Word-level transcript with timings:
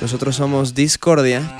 Nosotros 0.00 0.36
somos 0.36 0.74
Discordia. 0.74 1.58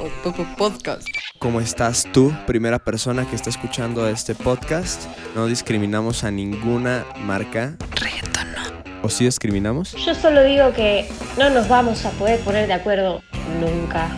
Podcast. 0.57 1.09
¿Cómo 1.41 1.61
estás 1.61 2.07
tú, 2.13 2.33
primera 2.47 2.79
persona 2.79 3.29
que 3.29 3.35
está 3.35 3.51
escuchando 3.51 4.09
este 4.09 4.37
podcast? 4.37 5.07
No 5.35 5.47
discriminamos 5.47 6.23
a 6.23 6.31
ninguna 6.31 7.05
marca. 7.19 7.77
Reggaeton 7.97 8.53
no. 8.53 9.03
¿O 9.03 9.09
sí 9.09 9.25
discriminamos? 9.25 9.93
Yo 10.07 10.15
solo 10.15 10.45
digo 10.45 10.73
que 10.73 11.09
no 11.37 11.51
nos 11.51 11.69
vamos 11.69 12.05
a 12.05 12.13
poder 12.13 12.39
poner 12.41 12.69
de 12.69 12.75
acuerdo 12.75 13.23
nunca. 13.61 14.17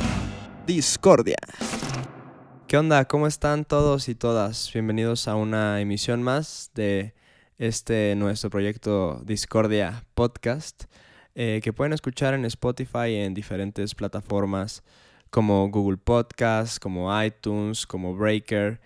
Discordia. 0.66 1.38
¿Qué 2.66 2.76
onda? 2.76 3.06
¿Cómo 3.06 3.26
están 3.26 3.64
todos 3.64 4.10
y 4.10 4.14
todas? 4.14 4.70
Bienvenidos 4.74 5.28
a 5.28 5.34
una 5.34 5.80
emisión 5.80 6.22
más 6.22 6.70
de 6.74 7.14
este 7.56 8.14
nuestro 8.16 8.50
proyecto 8.50 9.22
Discordia 9.24 10.04
Podcast, 10.12 10.84
eh, 11.42 11.62
que 11.62 11.72
pueden 11.72 11.94
escuchar 11.94 12.34
en 12.34 12.44
Spotify 12.44 13.14
en 13.14 13.32
diferentes 13.32 13.94
plataformas 13.94 14.82
como 15.30 15.70
Google 15.70 15.96
Podcast, 15.96 16.78
como 16.78 17.08
iTunes, 17.22 17.86
como 17.86 18.14
Breaker. 18.14 18.78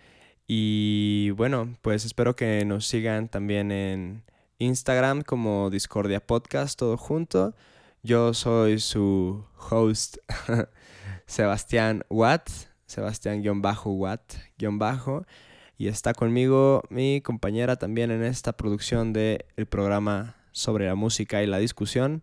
Y 0.47 1.31
bueno, 1.31 1.75
pues 1.83 2.05
espero 2.05 2.37
que 2.37 2.65
nos 2.65 2.87
sigan 2.87 3.29
también 3.29 3.73
en 3.73 4.23
Instagram 4.59 5.23
como 5.23 5.69
Discordia 5.69 6.25
Podcast, 6.25 6.79
todo 6.79 6.97
junto. 6.97 7.57
Yo 8.05 8.33
soy 8.35 8.79
su 8.79 9.45
host, 9.69 10.19
Sebastián 11.27 12.05
Watt, 12.09 12.49
Sebastián-Watt- 12.87 14.37
y 15.77 15.89
está 15.89 16.15
conmigo 16.15 16.85
mi 16.89 17.21
compañera 17.21 17.75
también 17.75 18.13
en 18.13 18.23
esta 18.23 18.53
producción 18.53 19.13
del 19.13 19.43
programa 19.69 20.37
sobre 20.53 20.87
la 20.87 20.95
música 20.95 21.43
y 21.43 21.49
la 21.49 21.59
discusión, 21.59 22.23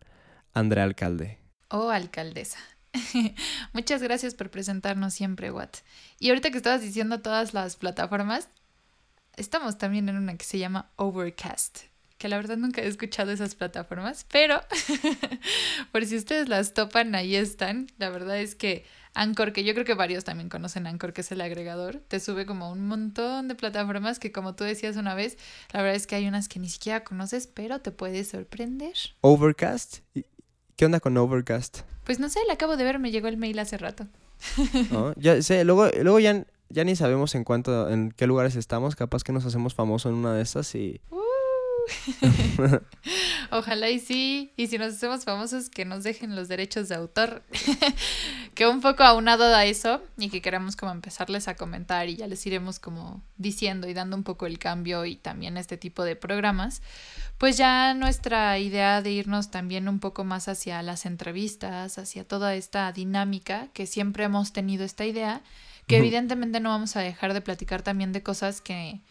Andrea 0.54 0.84
Alcalde. 0.84 1.38
Oh, 1.70 1.90
alcaldesa. 1.90 2.60
Muchas 3.73 4.04
gracias 4.04 4.36
por 4.36 4.50
presentarnos 4.50 5.14
siempre, 5.14 5.52
Watt. 5.52 5.77
Y 6.20 6.30
ahorita 6.30 6.52
que 6.52 6.57
estabas 6.57 6.82
diciendo 6.82 7.21
todas 7.21 7.54
las 7.54 7.77
plataformas, 7.77 8.49
estamos 9.38 9.77
también 9.77 10.10
en 10.10 10.18
una 10.18 10.35
que 10.35 10.46
se 10.46 10.60
llama 10.60 10.90
Overcast, 10.98 11.79
que 12.18 12.27
la 12.27 12.38
verdad 12.38 12.57
nunca 12.57 12.82
he 12.82 12.88
escuchado 12.88 13.32
esas 13.32 13.55
plataformas, 13.55 14.26
pero 14.29 14.62
por 15.91 16.05
si 16.05 16.18
ustedes 16.18 16.49
las 16.49 16.74
topan, 16.74 17.16
ahí 17.16 17.35
están. 17.35 17.88
La 17.98 18.10
verdad 18.10 18.38
es 18.40 18.55
que 18.55 18.85
Anchor, 19.13 19.52
que 19.52 19.63
yo 19.63 19.74
creo 19.74 19.85
que 19.85 19.94
varios 19.94 20.24
también 20.24 20.49
conocen 20.49 20.88
Anchor, 20.88 21.13
que 21.13 21.22
es 21.22 21.32
el 21.32 21.41
agregador, 21.41 21.98
te 22.07 22.20
sube 22.20 22.46
como 22.46 22.72
un 22.72 22.88
montón 22.88 23.48
de 23.48 23.55
plataformas 23.55 24.20
que 24.20 24.32
como 24.32 24.55
tú 24.55 24.63
decías 24.63 24.96
una 24.96 25.16
vez, 25.16 25.38
la 25.74 25.82
verdad 25.82 25.96
es 25.96 26.07
que 26.07 26.16
hay 26.16 26.27
unas 26.27 26.48
que 26.48 26.60
ni 26.60 26.70
siquiera 26.70 27.04
conoces, 27.04 27.48
pero 27.48 27.79
te 27.79 27.91
puede 27.91 28.24
sorprender. 28.24 28.94
Overcast. 29.22 29.99
¿Y 30.72 30.74
¿Qué 30.77 30.86
onda 30.86 31.00
con 31.00 31.18
Overcast? 31.18 31.80
Pues 32.05 32.20
no 32.20 32.30
sé, 32.30 32.40
le 32.48 32.54
acabo 32.54 32.77
de 32.77 32.84
ver, 32.84 32.98
me 32.98 33.12
llegó 33.12 33.27
el 33.27 33.38
mail 33.38 33.60
hace 33.60 33.77
rato. 33.77 34.08
¿No? 34.91 35.13
Ya 35.18 35.41
sé, 35.41 35.63
luego, 35.66 35.90
luego 36.02 36.20
ya, 36.20 36.46
ya 36.70 36.84
ni 36.84 36.96
sabemos 36.96 37.36
en 37.36 37.44
cuánto, 37.44 37.90
en 37.90 38.12
qué 38.12 38.26
lugares 38.26 38.55
estamos. 38.55 38.96
Capaz 38.96 39.24
que 39.24 39.34
nos 39.34 39.46
hacemos 39.46 39.74
famosos 39.74 40.12
en 40.12 40.18
una 40.18 40.34
de 40.34 40.41
estas 40.41 40.74
y. 40.76 41.02
Uh. 41.10 41.30
Ojalá 43.51 43.90
y 43.90 43.99
sí. 43.99 44.54
Y 44.55 44.68
si 44.68 44.77
nos 44.77 44.93
hacemos 44.93 45.24
famosos, 45.24 45.70
que 45.70 45.85
nos 45.85 46.04
dejen 46.04 46.35
los 46.35 46.48
derechos 46.48 46.90
de 46.90 46.96
autor. 46.96 47.43
que 48.55 48.68
un 48.68 48.82
poco 48.82 49.04
aunado 49.04 49.43
a 49.55 49.65
eso 49.65 50.01
y 50.18 50.29
que 50.29 50.41
queramos 50.41 50.76
como 50.76 50.91
empezarles 50.91 51.48
a 51.48 51.55
comentar 51.55 52.10
y 52.10 52.18
ya 52.18 52.27
les 52.27 52.46
iremos 52.46 52.79
como 52.79 53.23
diciendo 53.38 53.88
y 53.88 53.93
dando 53.93 54.15
un 54.15 54.23
poco 54.23 54.46
el 54.46 54.60
cambio 54.60 55.05
y 55.05 55.15
también 55.15 55.57
este 55.57 55.77
tipo 55.77 56.04
de 56.04 56.15
programas. 56.15 56.82
Pues 57.38 57.57
ya 57.57 57.93
nuestra 57.93 58.60
idea 58.60 59.01
de 59.01 59.12
irnos 59.12 59.49
también 59.49 59.88
un 59.88 59.99
poco 59.99 60.23
más 60.23 60.48
hacia 60.48 60.84
las 60.84 61.05
entrevistas, 61.05 61.98
hacia 61.98 62.27
toda 62.27 62.55
esta 62.55 62.91
dinámica 62.91 63.70
que 63.73 63.88
siempre 63.88 64.25
hemos 64.25 64.53
tenido 64.53 64.84
esta 64.84 65.06
idea, 65.06 65.41
que 65.88 65.97
evidentemente 65.97 66.59
no 66.59 66.69
vamos 66.69 66.95
a 66.95 67.01
dejar 67.01 67.34
de 67.34 67.41
platicar 67.41 67.81
también 67.81 68.13
de 68.13 68.23
cosas 68.23 68.62
que, 68.62 69.01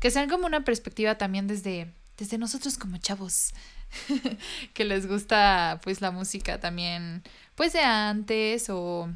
que 0.00 0.10
sean 0.10 0.28
como 0.28 0.46
una 0.46 0.64
perspectiva 0.64 1.16
también 1.16 1.46
desde, 1.46 1.92
desde 2.18 2.36
nosotros 2.38 2.76
como 2.76 2.98
chavos, 2.98 3.52
que 4.74 4.84
les 4.84 5.06
gusta 5.06 5.80
pues 5.82 6.00
la 6.00 6.10
música 6.10 6.60
también, 6.60 7.22
pues 7.54 7.72
de 7.72 7.80
antes 7.80 8.68
o 8.70 9.08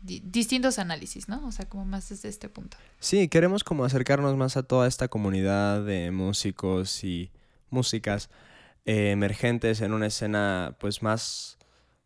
di- 0.00 0.22
distintos 0.24 0.78
análisis, 0.78 1.28
¿no? 1.28 1.46
O 1.46 1.52
sea, 1.52 1.68
como 1.68 1.84
más 1.84 2.08
desde 2.10 2.28
este 2.28 2.48
punto. 2.48 2.76
Sí, 3.00 3.28
queremos 3.28 3.64
como 3.64 3.84
acercarnos 3.84 4.36
más 4.36 4.56
a 4.56 4.62
toda 4.62 4.86
esta 4.86 5.08
comunidad 5.08 5.84
de 5.84 6.10
músicos 6.10 7.02
y 7.02 7.30
músicas 7.70 8.28
eh, 8.84 9.10
emergentes 9.10 9.80
en 9.80 9.92
una 9.92 10.06
escena 10.06 10.76
pues 10.78 11.02
más 11.02 11.58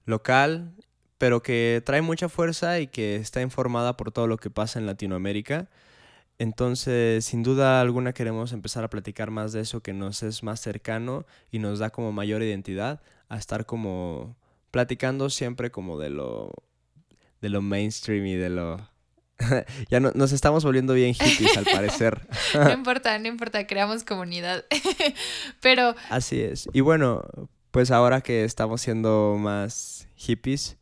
local, 0.06 0.72
pero 1.19 1.42
que 1.42 1.82
trae 1.84 2.03
mucha 2.03 2.28
fuerza 2.28 2.81
y 2.81 2.86
que 2.86 3.16
está 3.16 3.41
informada 3.41 3.97
por 3.97 4.12
todo 4.12 4.26
lo 4.26 4.36
que 4.36 4.50
pasa 4.50 4.78
en 4.78 4.86
Latinoamérica. 4.86 5.69
Entonces, 6.39 7.25
sin 7.25 7.43
duda 7.43 7.81
alguna 7.81 8.12
queremos 8.12 8.53
empezar 8.53 8.83
a 8.84 8.91
platicar 8.91 9.31
más 9.31 9.53
de 9.53 9.61
eso 9.61 9.83
que 9.83 9.93
nos 9.93 10.22
es 10.22 10.43
más 10.43 10.61
cercano 10.61 11.27
y 11.50 11.59
nos 11.61 11.78
da 11.78 11.91
como 11.91 12.12
mayor 12.12 12.43
identidad 12.43 13.00
a 13.28 13.39
estar 13.39 13.67
como 13.67 14.37
platicando 14.71 15.31
siempre 15.31 15.71
como 15.71 15.99
de 15.99 16.11
lo 16.11 16.53
de 17.41 17.49
lo 17.50 17.62
mainstream 17.62 18.27
y 18.27 18.34
de 18.34 18.50
lo 18.50 18.89
ya 19.91 20.00
no- 20.00 20.11
nos 20.15 20.33
estamos 20.33 20.65
volviendo 20.65 20.93
bien 20.95 21.15
hippies 21.15 21.56
al 21.56 21.65
parecer. 21.65 22.27
No 22.55 22.72
importa, 22.72 23.19
no 23.19 23.28
importa, 23.28 23.66
creamos 23.66 24.03
comunidad. 24.05 24.65
Pero 25.61 25.95
Así 26.11 26.41
es. 26.41 26.69
Y 26.72 26.81
bueno, 26.81 27.22
pues 27.71 27.91
ahora 27.91 28.21
que 28.21 28.45
estamos 28.45 28.81
siendo 28.81 29.37
más 29.39 30.09
hippies. 30.16 30.77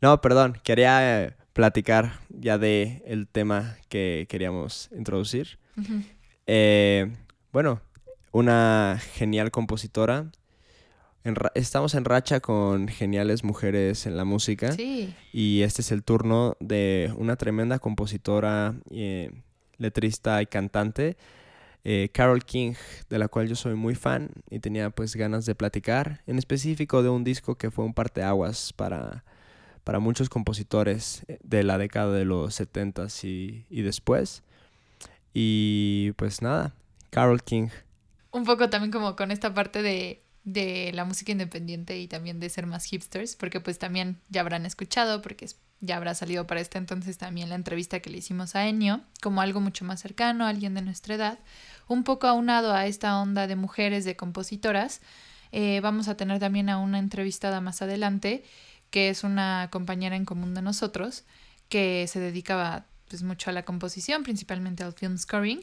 No, 0.00 0.20
perdón, 0.20 0.58
quería 0.64 1.36
platicar 1.52 2.20
ya 2.28 2.58
de 2.58 3.02
el 3.06 3.26
tema 3.26 3.76
que 3.88 4.26
queríamos 4.28 4.88
introducir. 4.96 5.58
Eh, 6.46 7.10
bueno, 7.52 7.80
una 8.32 9.00
genial 9.14 9.50
compositora. 9.50 10.30
En 11.22 11.36
estamos 11.54 11.94
en 11.94 12.06
racha 12.06 12.40
con 12.40 12.88
geniales 12.88 13.44
mujeres 13.44 14.06
en 14.06 14.16
la 14.16 14.24
música. 14.24 14.72
sí, 14.72 15.14
Y 15.32 15.62
este 15.62 15.82
es 15.82 15.92
el 15.92 16.02
turno 16.02 16.56
de 16.60 17.12
una 17.16 17.36
tremenda 17.36 17.78
compositora, 17.78 18.74
eh, 18.90 19.30
letrista 19.76 20.40
y 20.40 20.46
cantante, 20.46 21.16
eh, 21.84 22.08
Carol 22.12 22.44
King, 22.44 22.74
de 23.08 23.18
la 23.18 23.28
cual 23.28 23.48
yo 23.48 23.54
soy 23.56 23.74
muy 23.74 23.94
fan 23.94 24.30
y 24.50 24.60
tenía 24.60 24.90
pues 24.90 25.16
ganas 25.16 25.44
de 25.46 25.54
platicar, 25.54 26.22
en 26.26 26.38
específico 26.38 27.02
de 27.02 27.10
un 27.10 27.24
disco 27.24 27.56
que 27.56 27.70
fue 27.70 27.84
un 27.84 27.94
parteaguas 27.94 28.72
para, 28.72 29.24
para 29.84 29.98
muchos 29.98 30.28
compositores 30.28 31.22
eh, 31.28 31.38
de 31.42 31.62
la 31.62 31.78
década 31.78 32.12
de 32.12 32.24
los 32.24 32.60
70s 32.60 33.24
y, 33.24 33.66
y 33.70 33.82
después. 33.82 34.42
Y 35.32 36.12
pues 36.12 36.42
nada, 36.42 36.74
Carol 37.10 37.42
King. 37.42 37.68
un 38.32 38.44
poco 38.44 38.68
también 38.70 38.90
como 38.90 39.16
con 39.16 39.30
esta 39.30 39.54
parte 39.54 39.82
de, 39.82 40.22
de 40.44 40.90
la 40.94 41.04
música 41.04 41.32
independiente 41.32 41.98
y 41.98 42.08
también 42.08 42.40
de 42.40 42.48
ser 42.48 42.66
más 42.66 42.84
hipsters, 42.84 43.36
porque 43.36 43.60
pues 43.60 43.78
también 43.78 44.20
ya 44.28 44.40
habrán 44.40 44.66
escuchado, 44.66 45.22
porque 45.22 45.46
ya 45.80 45.96
habrá 45.96 46.14
salido 46.14 46.46
para 46.46 46.60
este 46.60 46.78
entonces 46.78 47.18
también 47.18 47.48
la 47.48 47.54
entrevista 47.54 48.00
que 48.00 48.10
le 48.10 48.18
hicimos 48.18 48.54
a 48.54 48.66
Ennio, 48.66 49.02
como 49.22 49.40
algo 49.40 49.60
mucho 49.60 49.84
más 49.84 50.00
cercano, 50.00 50.46
alguien 50.46 50.74
de 50.74 50.82
nuestra 50.82 51.14
edad, 51.14 51.38
un 51.88 52.04
poco 52.04 52.26
aunado 52.26 52.74
a 52.74 52.86
esta 52.86 53.20
onda 53.20 53.46
de 53.46 53.56
mujeres, 53.56 54.04
de 54.04 54.16
compositoras. 54.16 55.00
Eh, 55.52 55.80
vamos 55.80 56.08
a 56.08 56.16
tener 56.16 56.38
también 56.38 56.68
a 56.68 56.78
una 56.78 56.98
entrevistada 56.98 57.60
más 57.60 57.82
adelante, 57.82 58.44
que 58.90 59.08
es 59.08 59.24
una 59.24 59.68
compañera 59.70 60.16
en 60.16 60.24
común 60.24 60.54
de 60.54 60.62
nosotros, 60.62 61.24
que 61.68 62.06
se 62.08 62.20
dedicaba 62.20 62.86
pues 63.08 63.22
mucho 63.22 63.50
a 63.50 63.52
la 63.52 63.64
composición, 63.64 64.22
principalmente 64.22 64.84
al 64.84 64.92
film 64.92 65.18
scoring, 65.18 65.60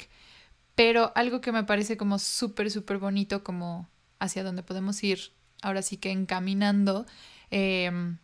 pero 0.76 1.12
algo 1.16 1.42
que 1.42 1.52
me 1.52 1.64
parece 1.64 1.98
como 1.98 2.20
súper, 2.20 2.70
súper 2.70 2.98
bonito, 2.98 3.44
como 3.44 3.90
hacia 4.20 4.44
donde 4.44 4.64
podemos 4.64 5.02
ir, 5.04 5.32
ahora 5.62 5.82
sí 5.82 5.98
que 5.98 6.12
encaminando 6.12 7.06
em, 7.50 8.18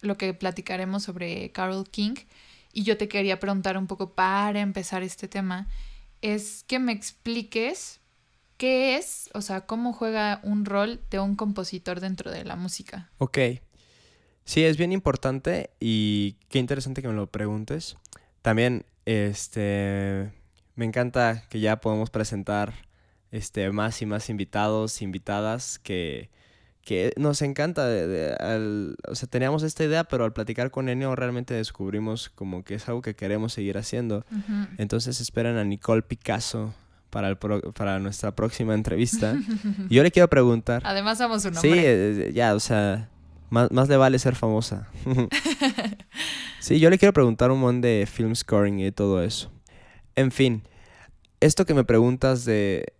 lo 0.00 0.16
que 0.16 0.34
platicaremos 0.34 1.02
sobre 1.02 1.52
Carol 1.52 1.88
King. 1.88 2.14
Y 2.72 2.82
yo 2.82 2.96
te 2.96 3.06
quería 3.06 3.38
preguntar 3.38 3.78
un 3.78 3.86
poco 3.86 4.14
para 4.14 4.60
empezar 4.60 5.02
este 5.02 5.28
tema, 5.28 5.68
es 6.22 6.64
que 6.66 6.78
me 6.78 6.92
expliques 6.92 8.00
qué 8.56 8.96
es, 8.96 9.30
o 9.34 9.42
sea, 9.42 9.66
cómo 9.66 9.92
juega 9.92 10.40
un 10.42 10.64
rol 10.64 11.00
de 11.10 11.20
un 11.20 11.36
compositor 11.36 12.00
dentro 12.00 12.30
de 12.30 12.44
la 12.44 12.56
música. 12.56 13.10
Ok. 13.18 13.38
Sí, 14.44 14.62
es 14.64 14.76
bien 14.76 14.92
importante 14.92 15.70
y 15.80 16.36
qué 16.48 16.58
interesante 16.58 17.00
que 17.02 17.08
me 17.08 17.14
lo 17.14 17.26
preguntes. 17.28 17.96
También, 18.42 18.84
este, 19.04 20.30
me 20.74 20.84
encanta 20.84 21.44
que 21.48 21.60
ya 21.60 21.80
podemos 21.80 22.10
presentar, 22.10 22.74
este, 23.30 23.70
más 23.72 24.00
y 24.02 24.06
más 24.06 24.28
invitados, 24.30 25.00
invitadas 25.02 25.78
que, 25.78 26.30
que 26.82 27.12
nos 27.16 27.40
encanta. 27.42 27.86
de- 27.88 28.06
de- 28.06 28.34
al- 28.34 28.96
o 29.08 29.14
sea, 29.14 29.28
teníamos 29.28 29.62
esta 29.62 29.82
idea, 29.84 30.04
pero 30.04 30.24
al 30.24 30.32
platicar 30.34 30.70
con 30.70 30.88
Enio 30.88 31.16
realmente 31.16 31.54
descubrimos 31.54 32.28
como 32.28 32.62
que 32.64 32.74
es 32.74 32.86
algo 32.88 33.00
que 33.02 33.14
queremos 33.16 33.54
seguir 33.54 33.78
haciendo. 33.78 34.24
Entonces 34.76 35.20
esperan 35.20 35.56
a 35.56 35.64
Nicole 35.64 36.02
Picasso 36.02 36.74
para, 37.10 37.28
el 37.28 37.38
pro- 37.38 37.72
para 37.72 37.98
nuestra 38.00 38.34
próxima 38.36 38.74
entrevista. 38.74 39.36
y 39.88 39.94
yo 39.94 40.02
le 40.02 40.10
quiero 40.10 40.28
preguntar. 40.28 40.82
Además 40.84 41.16
somos 41.18 41.44
un 41.46 41.54
Sí, 41.54 41.68
hombre. 41.68 42.28
eh, 42.28 42.32
ya, 42.34 42.54
o 42.54 42.60
sea, 42.60 43.08
más, 43.54 43.70
más 43.70 43.88
le 43.88 43.96
vale 43.96 44.18
ser 44.18 44.34
famosa. 44.34 44.88
Sí, 46.60 46.80
yo 46.80 46.88
le 46.88 46.96
quiero 46.96 47.12
preguntar 47.12 47.50
un 47.50 47.60
montón 47.60 47.82
de 47.82 48.08
film 48.10 48.34
scoring 48.34 48.80
y 48.80 48.90
todo 48.90 49.22
eso. 49.22 49.52
En 50.16 50.30
fin, 50.30 50.62
esto 51.40 51.66
que 51.66 51.74
me 51.74 51.84
preguntas 51.84 52.46
de, 52.46 52.94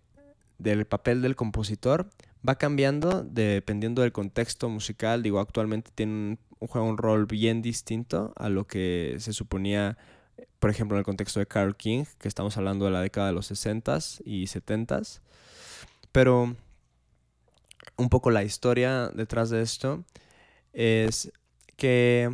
del 0.59 0.85
papel 0.85 1.23
del 1.23 1.35
compositor 1.35 2.07
va 2.47 2.59
cambiando 2.59 3.23
dependiendo 3.23 4.03
del 4.03 4.11
contexto 4.11 4.69
musical. 4.69 5.23
Digo, 5.23 5.39
actualmente 5.39 5.89
tiene 5.95 6.13
un, 6.13 6.67
juega 6.67 6.87
un 6.87 6.99
rol 6.99 7.25
bien 7.25 7.63
distinto 7.63 8.33
a 8.35 8.49
lo 8.49 8.67
que 8.67 9.15
se 9.17 9.33
suponía, 9.33 9.97
por 10.59 10.69
ejemplo, 10.69 10.95
en 10.95 10.99
el 10.99 11.05
contexto 11.05 11.39
de 11.39 11.47
Carl 11.47 11.75
King, 11.75 12.03
que 12.19 12.27
estamos 12.27 12.55
hablando 12.57 12.85
de 12.85 12.91
la 12.91 13.01
década 13.01 13.27
de 13.27 13.33
los 13.33 13.51
60s 13.51 14.21
y 14.25 14.45
70s. 14.45 15.21
Pero 16.11 16.55
un 17.97 18.09
poco 18.09 18.29
la 18.29 18.43
historia 18.43 19.09
detrás 19.11 19.49
de 19.49 19.63
esto 19.63 20.05
es 20.75 21.31
que 21.77 22.29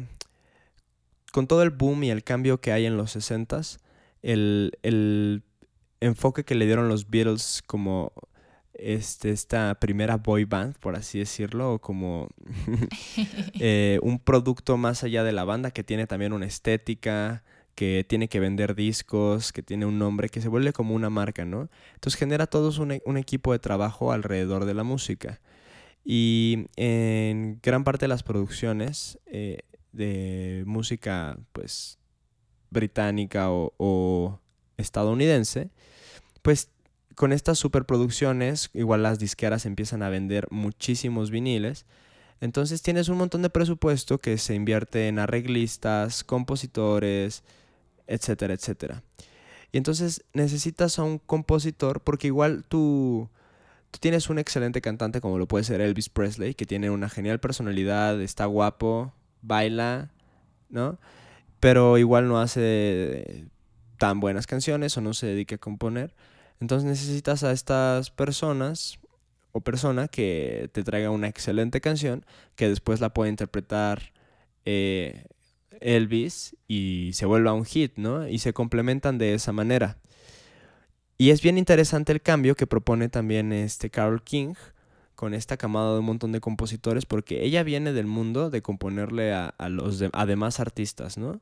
con 1.32 1.48
todo 1.48 1.64
el 1.64 1.70
boom 1.70 2.04
y 2.04 2.10
el 2.12 2.24
cambio 2.24 2.60
que 2.60 2.74
hay 2.74 2.86
en 2.86 2.98
los 2.98 3.16
60s, 3.16 3.80
el, 4.22 4.78
el 4.84 5.44
enfoque 6.02 6.44
que 6.44 6.56
le 6.56 6.66
dieron 6.66 6.90
los 6.90 7.10
Beatles 7.10 7.64
como 7.66 8.12
este, 8.74 9.30
esta 9.30 9.76
primera 9.76 10.18
boy 10.18 10.46
band, 10.46 10.76
por 10.80 10.96
así 10.96 11.20
decirlo, 11.20 11.74
o 11.74 11.80
como 11.80 12.28
eh, 13.60 14.00
un 14.02 14.20
producto 14.20 14.78
más 14.78 15.04
allá 15.04 15.24
de 15.24 15.32
la 15.32 15.44
banda 15.44 15.72
que 15.72 15.84
tiene 15.84 16.08
también 16.08 16.34
una 16.34 16.48
estética, 16.48 17.44
que 17.76 18.06
tiene 18.08 18.28
que 18.28 18.40
vender 18.40 18.76
discos, 18.76 19.54
que 19.54 19.64
tiene 19.64 19.86
un 19.86 19.98
nombre, 19.98 20.30
que 20.30 20.42
se 20.42 20.50
vuelve 20.50 20.74
como 20.74 20.94
una 20.94 21.10
marca, 21.10 21.46
¿no? 21.46 21.70
Entonces 21.94 22.20
genera 22.20 22.48
todos 22.48 22.80
un, 22.80 23.00
un 23.06 23.18
equipo 23.18 23.54
de 23.54 23.60
trabajo 23.60 24.12
alrededor 24.12 24.66
de 24.66 24.74
la 24.74 24.84
música. 24.84 25.40
Y 26.04 26.66
en 26.76 27.60
gran 27.62 27.84
parte 27.84 28.06
de 28.06 28.10
las 28.10 28.24
producciones 28.24 29.20
eh, 29.28 29.60
de 29.92 30.64
música, 30.66 31.38
pues, 31.54 32.00
británica 32.72 33.48
o, 33.52 34.40
estadounidense, 34.78 35.70
pues 36.42 36.72
con 37.16 37.34
estas 37.34 37.60
superproducciones, 37.60 38.72
igual 38.74 39.04
las 39.04 39.20
disqueras 39.20 39.68
empiezan 39.68 40.02
a 40.02 40.10
vender 40.10 40.48
muchísimos 40.50 41.30
viniles. 41.30 41.86
Entonces 42.40 42.82
tienes 42.82 43.10
un 43.10 43.18
montón 43.18 43.44
de 43.44 43.52
presupuesto 43.52 44.18
que 44.18 44.40
se 44.40 44.56
invierte 44.56 45.08
en 45.08 45.20
arreglistas, 45.20 46.24
compositores, 46.24 47.44
etcétera, 48.08 48.56
etcétera. 48.56 49.04
Y 49.72 49.78
entonces 49.78 50.24
necesitas 50.34 50.98
a 50.98 51.04
un 51.04 51.20
compositor 51.20 52.02
porque 52.02 52.28
igual 52.28 52.64
tú 52.68 53.30
tú 53.92 54.00
tienes 54.00 54.30
un 54.30 54.40
excelente 54.40 54.82
cantante 54.82 55.22
como 55.22 55.38
lo 55.38 55.48
puede 55.48 55.64
ser 55.64 55.82
Elvis 55.82 56.10
Presley, 56.10 56.56
que 56.56 56.66
tiene 56.66 56.90
una 56.90 57.10
genial 57.10 57.40
personalidad, 57.40 58.20
está 58.22 58.46
guapo, 58.46 59.14
baila, 59.42 60.12
¿no? 60.70 60.98
Pero 61.60 61.98
igual 61.98 62.28
no 62.28 62.40
hace 62.40 63.46
tan 63.98 64.20
buenas 64.20 64.48
canciones 64.48 64.98
o 64.98 65.02
no 65.02 65.14
se 65.14 65.28
dedica 65.28 65.56
a 65.56 65.60
componer. 65.60 66.16
Entonces 66.60 66.90
necesitas 66.90 67.44
a 67.44 67.52
estas 67.52 68.10
personas 68.10 69.00
o 69.52 69.62
persona 69.62 70.08
que 70.08 70.70
te 70.74 70.84
traiga 70.84 71.10
una 71.10 71.28
excelente 71.28 71.82
canción 71.82 72.26
que 72.56 72.70
después 72.70 73.02
la 73.02 73.14
pueda 73.14 73.30
interpretar 73.30 74.14
eh, 74.66 75.26
Elvis 75.82 76.56
y 76.68 77.12
se 77.14 77.26
vuelva 77.26 77.54
un 77.54 77.66
hit, 77.66 77.94
¿no? 77.98 78.28
Y 78.28 78.40
se 78.40 78.54
complementan 78.54 79.18
de 79.18 79.34
esa 79.34 79.52
manera. 79.52 79.98
Y 81.22 81.30
es 81.30 81.44
bien 81.44 81.60
interesante 81.60 82.12
el 82.12 82.20
cambio 82.24 82.56
que 82.56 82.66
propone 82.66 83.08
también 83.08 83.54
este 83.54 83.92
Carol 83.92 84.24
King 84.24 84.56
con 85.14 85.36
esta 85.36 85.56
camada 85.56 85.94
de 85.94 86.00
un 86.00 86.06
montón 86.06 86.32
de 86.32 86.42
compositores, 86.42 87.06
porque 87.06 87.46
ella 87.46 87.62
viene 87.62 87.94
del 87.94 88.08
mundo 88.08 88.50
de 88.50 88.64
componerle 88.64 89.32
a, 89.32 89.54
los 89.70 90.00
demás 90.00 90.60
artistas, 90.60 91.20
¿no? 91.20 91.40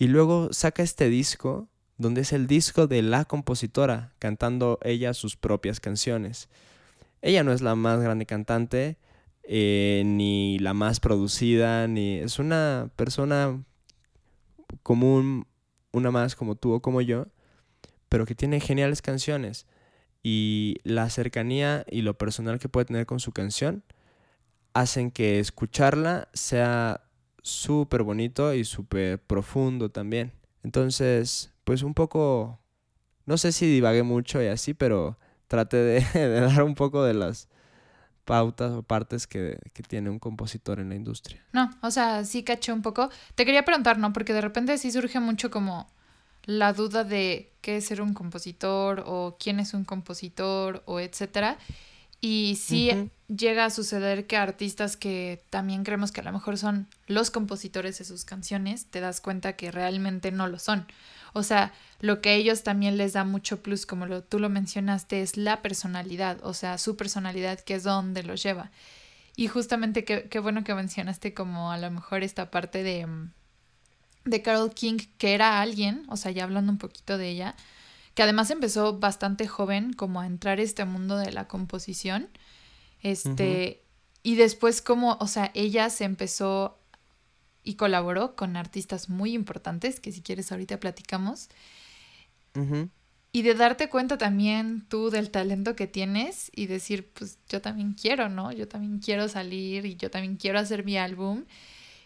Y 0.00 0.08
luego 0.08 0.52
saca 0.52 0.82
este 0.82 1.08
disco, 1.10 1.68
donde 1.96 2.22
es 2.22 2.32
el 2.32 2.48
disco 2.48 2.88
de 2.88 3.02
la 3.02 3.24
compositora, 3.24 4.12
cantando 4.18 4.80
ella 4.82 5.14
sus 5.14 5.36
propias 5.36 5.78
canciones. 5.78 6.48
Ella 7.22 7.44
no 7.44 7.52
es 7.52 7.62
la 7.62 7.76
más 7.76 8.00
grande 8.00 8.26
cantante, 8.26 8.96
eh, 9.44 10.02
ni 10.04 10.58
la 10.58 10.74
más 10.74 10.98
producida, 10.98 11.86
ni 11.86 12.18
es 12.18 12.40
una 12.40 12.90
persona 12.96 13.62
común, 14.82 15.46
una 15.92 16.10
más 16.10 16.34
como 16.34 16.56
tú 16.56 16.72
o 16.72 16.82
como 16.82 17.00
yo, 17.00 17.28
pero 18.14 18.26
que 18.26 18.36
tiene 18.36 18.60
geniales 18.60 19.02
canciones. 19.02 19.66
Y 20.22 20.76
la 20.84 21.10
cercanía 21.10 21.84
y 21.90 22.02
lo 22.02 22.16
personal 22.16 22.60
que 22.60 22.68
puede 22.68 22.84
tener 22.84 23.06
con 23.06 23.18
su 23.18 23.32
canción 23.32 23.82
hacen 24.72 25.10
que 25.10 25.40
escucharla 25.40 26.28
sea 26.32 27.00
súper 27.42 28.04
bonito 28.04 28.54
y 28.54 28.64
súper 28.64 29.18
profundo 29.18 29.90
también. 29.90 30.30
Entonces, 30.62 31.52
pues 31.64 31.82
un 31.82 31.92
poco, 31.92 32.60
no 33.26 33.36
sé 33.36 33.50
si 33.50 33.66
divagué 33.66 34.04
mucho 34.04 34.40
y 34.40 34.46
así, 34.46 34.74
pero 34.74 35.18
traté 35.48 35.78
de, 35.78 36.40
dar 36.40 36.62
un 36.62 36.76
poco 36.76 37.02
de 37.02 37.14
las 37.14 37.48
pautas 38.24 38.70
o 38.74 38.84
partes 38.84 39.26
que, 39.26 39.58
que, 39.72 39.82
tiene 39.82 40.08
un 40.08 40.20
compositor 40.20 40.78
en 40.78 40.88
la 40.88 40.94
industria. 40.94 41.44
No, 41.52 41.68
o 41.82 41.90
sea, 41.90 42.24
sí 42.24 42.44
caché 42.44 42.72
un 42.72 42.80
poco. 42.80 43.10
Te 43.34 43.44
quería 43.44 43.64
preguntar, 43.64 43.98
¿no? 43.98 44.12
Porque 44.12 44.32
de 44.32 44.40
repente 44.40 44.78
sí 44.78 44.92
surge 44.92 45.18
mucho 45.18 45.50
como 45.50 45.92
la 46.46 46.72
duda 46.72 47.04
de 47.04 47.52
qué 47.60 47.78
es 47.78 47.86
ser 47.86 48.02
un 48.02 48.14
compositor 48.14 49.02
o 49.06 49.36
quién 49.38 49.60
es 49.60 49.74
un 49.74 49.84
compositor 49.84 50.82
o 50.86 51.00
etcétera. 51.00 51.58
Y 52.20 52.58
sí 52.60 52.90
llega 53.28 53.66
a 53.66 53.70
suceder 53.70 54.26
que 54.26 54.36
artistas 54.36 54.96
que 54.96 55.42
también 55.50 55.84
creemos 55.84 56.12
que 56.12 56.20
a 56.20 56.24
lo 56.24 56.32
mejor 56.32 56.58
son 56.58 56.88
los 57.06 57.30
compositores 57.30 57.98
de 57.98 58.04
sus 58.04 58.24
canciones, 58.24 58.86
te 58.86 59.00
das 59.00 59.20
cuenta 59.20 59.56
que 59.56 59.70
realmente 59.70 60.32
no 60.32 60.46
lo 60.46 60.58
son. 60.58 60.86
O 61.32 61.42
sea, 61.42 61.72
lo 62.00 62.20
que 62.20 62.30
a 62.30 62.34
ellos 62.34 62.62
también 62.62 62.96
les 62.96 63.12
da 63.12 63.24
mucho 63.24 63.62
plus, 63.62 63.86
como 63.86 64.06
lo, 64.06 64.22
tú 64.22 64.38
lo 64.38 64.48
mencionaste, 64.48 65.20
es 65.20 65.36
la 65.36 65.62
personalidad, 65.62 66.38
o 66.42 66.54
sea, 66.54 66.78
su 66.78 66.96
personalidad 66.96 67.60
que 67.60 67.74
es 67.74 67.82
donde 67.82 68.22
los 68.22 68.42
lleva. 68.42 68.70
Y 69.36 69.48
justamente 69.48 70.04
qué 70.04 70.38
bueno 70.38 70.62
que 70.62 70.74
mencionaste 70.74 71.34
como 71.34 71.72
a 71.72 71.78
lo 71.78 71.90
mejor 71.90 72.22
esta 72.22 72.50
parte 72.50 72.82
de 72.84 73.06
mm, 73.06 73.32
de 74.24 74.42
Carol 74.42 74.72
King, 74.72 74.98
que 75.18 75.34
era 75.34 75.60
alguien, 75.60 76.04
o 76.08 76.16
sea, 76.16 76.30
ya 76.32 76.44
hablando 76.44 76.72
un 76.72 76.78
poquito 76.78 77.18
de 77.18 77.28
ella, 77.28 77.56
que 78.14 78.22
además 78.22 78.50
empezó 78.50 78.98
bastante 78.98 79.46
joven 79.46 79.92
como 79.92 80.20
a 80.20 80.26
entrar 80.26 80.58
a 80.58 80.62
este 80.62 80.84
mundo 80.84 81.16
de 81.16 81.32
la 81.32 81.48
composición. 81.48 82.28
Este, 83.02 83.82
y 84.22 84.36
después 84.36 84.80
como, 84.80 85.18
o 85.20 85.26
sea, 85.26 85.50
ella 85.54 85.90
se 85.90 86.04
empezó 86.04 86.78
y 87.62 87.74
colaboró 87.74 88.36
con 88.36 88.56
artistas 88.56 89.08
muy 89.08 89.32
importantes, 89.32 90.00
que 90.00 90.12
si 90.12 90.22
quieres 90.22 90.52
ahorita 90.52 90.78
platicamos. 90.80 91.48
Y 93.32 93.42
de 93.42 93.54
darte 93.54 93.88
cuenta 93.88 94.16
también 94.16 94.86
tú 94.88 95.10
del 95.10 95.30
talento 95.30 95.74
que 95.74 95.88
tienes 95.88 96.52
y 96.54 96.66
decir, 96.66 97.10
pues 97.12 97.38
yo 97.48 97.60
también 97.60 97.94
quiero, 97.94 98.28
¿no? 98.28 98.52
Yo 98.52 98.68
también 98.68 99.00
quiero 99.00 99.28
salir 99.28 99.86
y 99.86 99.96
yo 99.96 100.08
también 100.08 100.36
quiero 100.36 100.60
hacer 100.60 100.84
mi 100.84 100.96
álbum. 100.96 101.44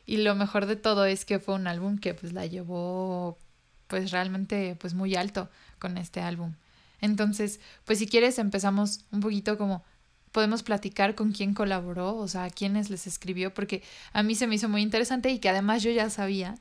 Y 0.09 0.17
lo 0.17 0.35
mejor 0.35 0.65
de 0.65 0.77
todo 0.77 1.05
es 1.05 1.27
que 1.27 1.38
fue 1.38 1.55
un 1.55 1.67
álbum 1.67 1.99
que 1.99 2.15
pues 2.15 2.33
la 2.33 2.47
llevó 2.47 3.37
pues 3.88 4.11
realmente 4.11 4.75
pues 4.81 4.95
muy 4.95 5.15
alto 5.15 5.50
con 5.79 5.99
este 5.99 6.23
álbum. 6.23 6.55
Entonces, 7.03 7.61
pues 7.85 7.99
si 7.99 8.07
quieres 8.07 8.38
empezamos 8.38 9.05
un 9.12 9.21
poquito 9.21 9.59
como 9.59 9.85
podemos 10.33 10.62
platicar 10.62 11.15
con 11.15 11.33
quién 11.33 11.53
colaboró, 11.53 12.17
o 12.17 12.27
sea, 12.27 12.45
a 12.45 12.50
quiénes 12.50 12.88
les 12.88 13.07
escribió, 13.07 13.53
porque 13.53 13.83
a 14.15 14.23
mí 14.23 14.35
se 14.35 14.47
me 14.47 14.55
hizo 14.55 14.71
muy 14.71 14.81
interesante 14.81 15.29
y 15.29 15.41
que 15.41 15.50
además 15.50 15.83
yo 15.83 15.91
ya 15.91 16.09
sabía, 16.09 16.55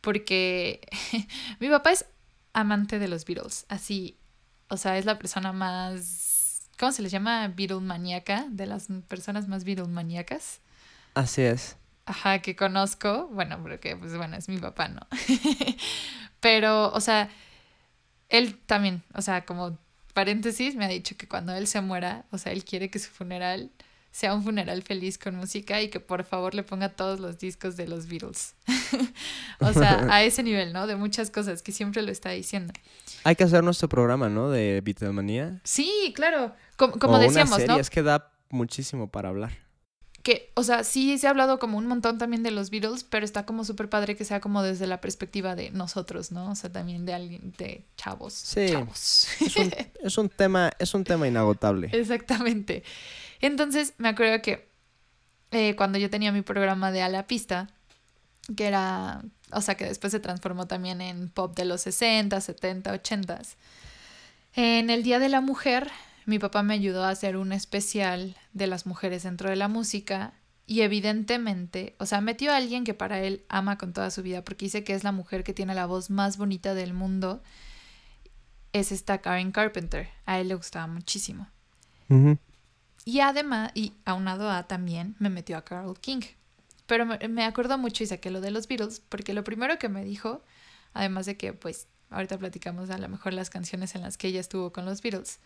porque 0.00 0.80
mi 1.60 1.68
papá 1.68 1.92
es 1.92 2.04
amante 2.52 2.98
de 2.98 3.06
los 3.06 3.24
Beatles, 3.24 3.64
así, 3.68 4.18
o 4.66 4.76
sea, 4.76 4.98
es 4.98 5.04
la 5.04 5.20
persona 5.20 5.52
más, 5.52 6.68
¿cómo 6.76 6.90
se 6.90 7.02
les 7.02 7.12
llama? 7.12 7.46
Beatle 7.46 7.78
maníaca, 7.78 8.46
de 8.50 8.66
las 8.66 8.88
personas 9.06 9.46
más 9.46 9.62
Beatle 9.62 9.86
maníacas. 9.86 10.60
Así 11.14 11.42
es 11.42 11.76
ajá, 12.08 12.40
que 12.40 12.56
conozco, 12.56 13.28
bueno, 13.28 13.58
porque 13.62 13.94
pues 13.96 14.16
bueno, 14.16 14.36
es 14.36 14.48
mi 14.48 14.56
papá, 14.56 14.88
¿no? 14.88 15.06
Pero, 16.40 16.90
o 16.92 17.00
sea, 17.00 17.28
él 18.30 18.58
también, 18.66 19.02
o 19.14 19.22
sea, 19.22 19.44
como 19.44 19.78
paréntesis, 20.14 20.74
me 20.74 20.86
ha 20.86 20.88
dicho 20.88 21.16
que 21.16 21.28
cuando 21.28 21.54
él 21.54 21.66
se 21.66 21.80
muera, 21.80 22.24
o 22.30 22.38
sea, 22.38 22.52
él 22.52 22.64
quiere 22.64 22.90
que 22.90 22.98
su 22.98 23.10
funeral 23.10 23.70
sea 24.10 24.34
un 24.34 24.42
funeral 24.42 24.82
feliz 24.82 25.18
con 25.18 25.36
música 25.36 25.82
y 25.82 25.90
que 25.90 26.00
por 26.00 26.24
favor 26.24 26.54
le 26.54 26.62
ponga 26.62 26.88
todos 26.88 27.20
los 27.20 27.38
discos 27.38 27.76
de 27.76 27.86
los 27.86 28.06
Beatles. 28.08 28.54
o 29.60 29.72
sea, 29.74 30.06
a 30.10 30.22
ese 30.22 30.42
nivel, 30.42 30.72
¿no? 30.72 30.86
De 30.86 30.96
muchas 30.96 31.30
cosas 31.30 31.62
que 31.62 31.72
siempre 31.72 32.00
lo 32.00 32.10
está 32.10 32.30
diciendo. 32.30 32.72
Hay 33.22 33.36
que 33.36 33.44
hacer 33.44 33.62
nuestro 33.62 33.88
programa, 33.88 34.30
¿no? 34.30 34.48
De 34.48 34.80
Beatlemanía. 34.80 35.60
Sí, 35.62 36.12
claro. 36.16 36.54
Como, 36.76 36.94
como 36.94 37.18
decíamos, 37.18 37.64
¿no? 37.66 37.78
Es 37.78 37.90
que 37.90 38.02
da 38.02 38.32
muchísimo 38.48 39.08
para 39.10 39.28
hablar 39.28 39.67
que, 40.28 40.50
o 40.52 40.62
sea, 40.62 40.84
sí 40.84 41.16
se 41.16 41.26
ha 41.26 41.30
hablado 41.30 41.58
como 41.58 41.78
un 41.78 41.86
montón 41.86 42.18
también 42.18 42.42
de 42.42 42.50
los 42.50 42.68
Beatles, 42.68 43.02
pero 43.02 43.24
está 43.24 43.46
como 43.46 43.64
súper 43.64 43.88
padre 43.88 44.14
que 44.14 44.26
sea 44.26 44.40
como 44.40 44.62
desde 44.62 44.86
la 44.86 45.00
perspectiva 45.00 45.54
de 45.54 45.70
nosotros, 45.70 46.32
¿no? 46.32 46.50
O 46.50 46.54
sea, 46.54 46.70
también 46.70 47.06
de 47.06 47.14
alguien, 47.14 47.54
de 47.56 47.86
chavos. 47.96 48.34
Sí. 48.34 48.66
Chavos. 48.68 49.26
Es 50.02 50.18
un, 50.18 50.28
tema, 50.28 50.70
es 50.78 50.92
un 50.92 51.04
tema 51.04 51.26
inagotable. 51.26 51.88
Exactamente. 51.94 52.82
Entonces, 53.40 53.94
me 53.96 54.10
acuerdo 54.10 54.42
que 54.42 54.68
eh, 55.50 55.74
cuando 55.76 55.96
yo 55.96 56.10
tenía 56.10 56.30
mi 56.30 56.42
programa 56.42 56.92
de 56.92 57.00
A 57.00 57.08
la 57.08 57.26
Pista, 57.26 57.70
que 58.54 58.66
era, 58.66 59.22
o 59.50 59.62
sea, 59.62 59.76
que 59.76 59.86
después 59.86 60.10
se 60.10 60.20
transformó 60.20 60.66
también 60.66 61.00
en 61.00 61.30
pop 61.30 61.56
de 61.56 61.64
los 61.64 61.80
60, 61.80 62.38
70, 62.38 62.92
80. 62.92 63.40
En 64.56 64.90
el 64.90 65.02
Día 65.02 65.20
de 65.20 65.30
la 65.30 65.40
Mujer, 65.40 65.90
mi 66.28 66.38
papá 66.38 66.62
me 66.62 66.74
ayudó 66.74 67.04
a 67.04 67.08
hacer 67.08 67.38
un 67.38 67.52
especial 67.52 68.36
de 68.52 68.66
las 68.66 68.84
mujeres 68.84 69.22
dentro 69.22 69.48
de 69.48 69.56
la 69.56 69.66
música 69.66 70.34
y 70.66 70.82
evidentemente, 70.82 71.96
o 71.98 72.04
sea, 72.04 72.20
metió 72.20 72.52
a 72.52 72.58
alguien 72.58 72.84
que 72.84 72.92
para 72.92 73.20
él 73.20 73.46
ama 73.48 73.78
con 73.78 73.94
toda 73.94 74.10
su 74.10 74.22
vida 74.22 74.44
porque 74.44 74.66
dice 74.66 74.84
que 74.84 74.92
es 74.92 75.04
la 75.04 75.12
mujer 75.12 75.42
que 75.42 75.54
tiene 75.54 75.74
la 75.74 75.86
voz 75.86 76.10
más 76.10 76.36
bonita 76.36 76.74
del 76.74 76.92
mundo. 76.92 77.42
Es 78.74 78.92
esta 78.92 79.22
Karen 79.22 79.52
Carpenter. 79.52 80.10
A 80.26 80.38
él 80.38 80.48
le 80.48 80.54
gustaba 80.54 80.86
muchísimo. 80.86 81.48
Y 83.06 83.20
además, 83.20 83.70
y 83.74 83.94
aunado 84.04 84.50
a 84.50 84.64
también, 84.64 85.16
me 85.18 85.30
metió 85.30 85.56
a 85.56 85.64
Carol 85.64 85.98
King. 85.98 86.20
Pero 86.86 87.06
me, 87.06 87.26
me 87.28 87.46
acuerdo 87.46 87.78
mucho 87.78 88.04
y 88.04 88.06
saqué 88.06 88.30
lo 88.30 88.42
de 88.42 88.50
los 88.50 88.68
Beatles 88.68 89.00
porque 89.08 89.32
lo 89.32 89.44
primero 89.44 89.78
que 89.78 89.88
me 89.88 90.04
dijo, 90.04 90.42
además 90.92 91.24
de 91.24 91.38
que 91.38 91.54
pues 91.54 91.88
ahorita 92.10 92.36
platicamos 92.36 92.90
a 92.90 92.98
lo 92.98 93.08
mejor 93.08 93.32
las 93.32 93.48
canciones 93.48 93.94
en 93.94 94.02
las 94.02 94.18
que 94.18 94.28
ella 94.28 94.40
estuvo 94.40 94.72
con 94.72 94.84
los 94.84 95.00
Beatles, 95.00 95.40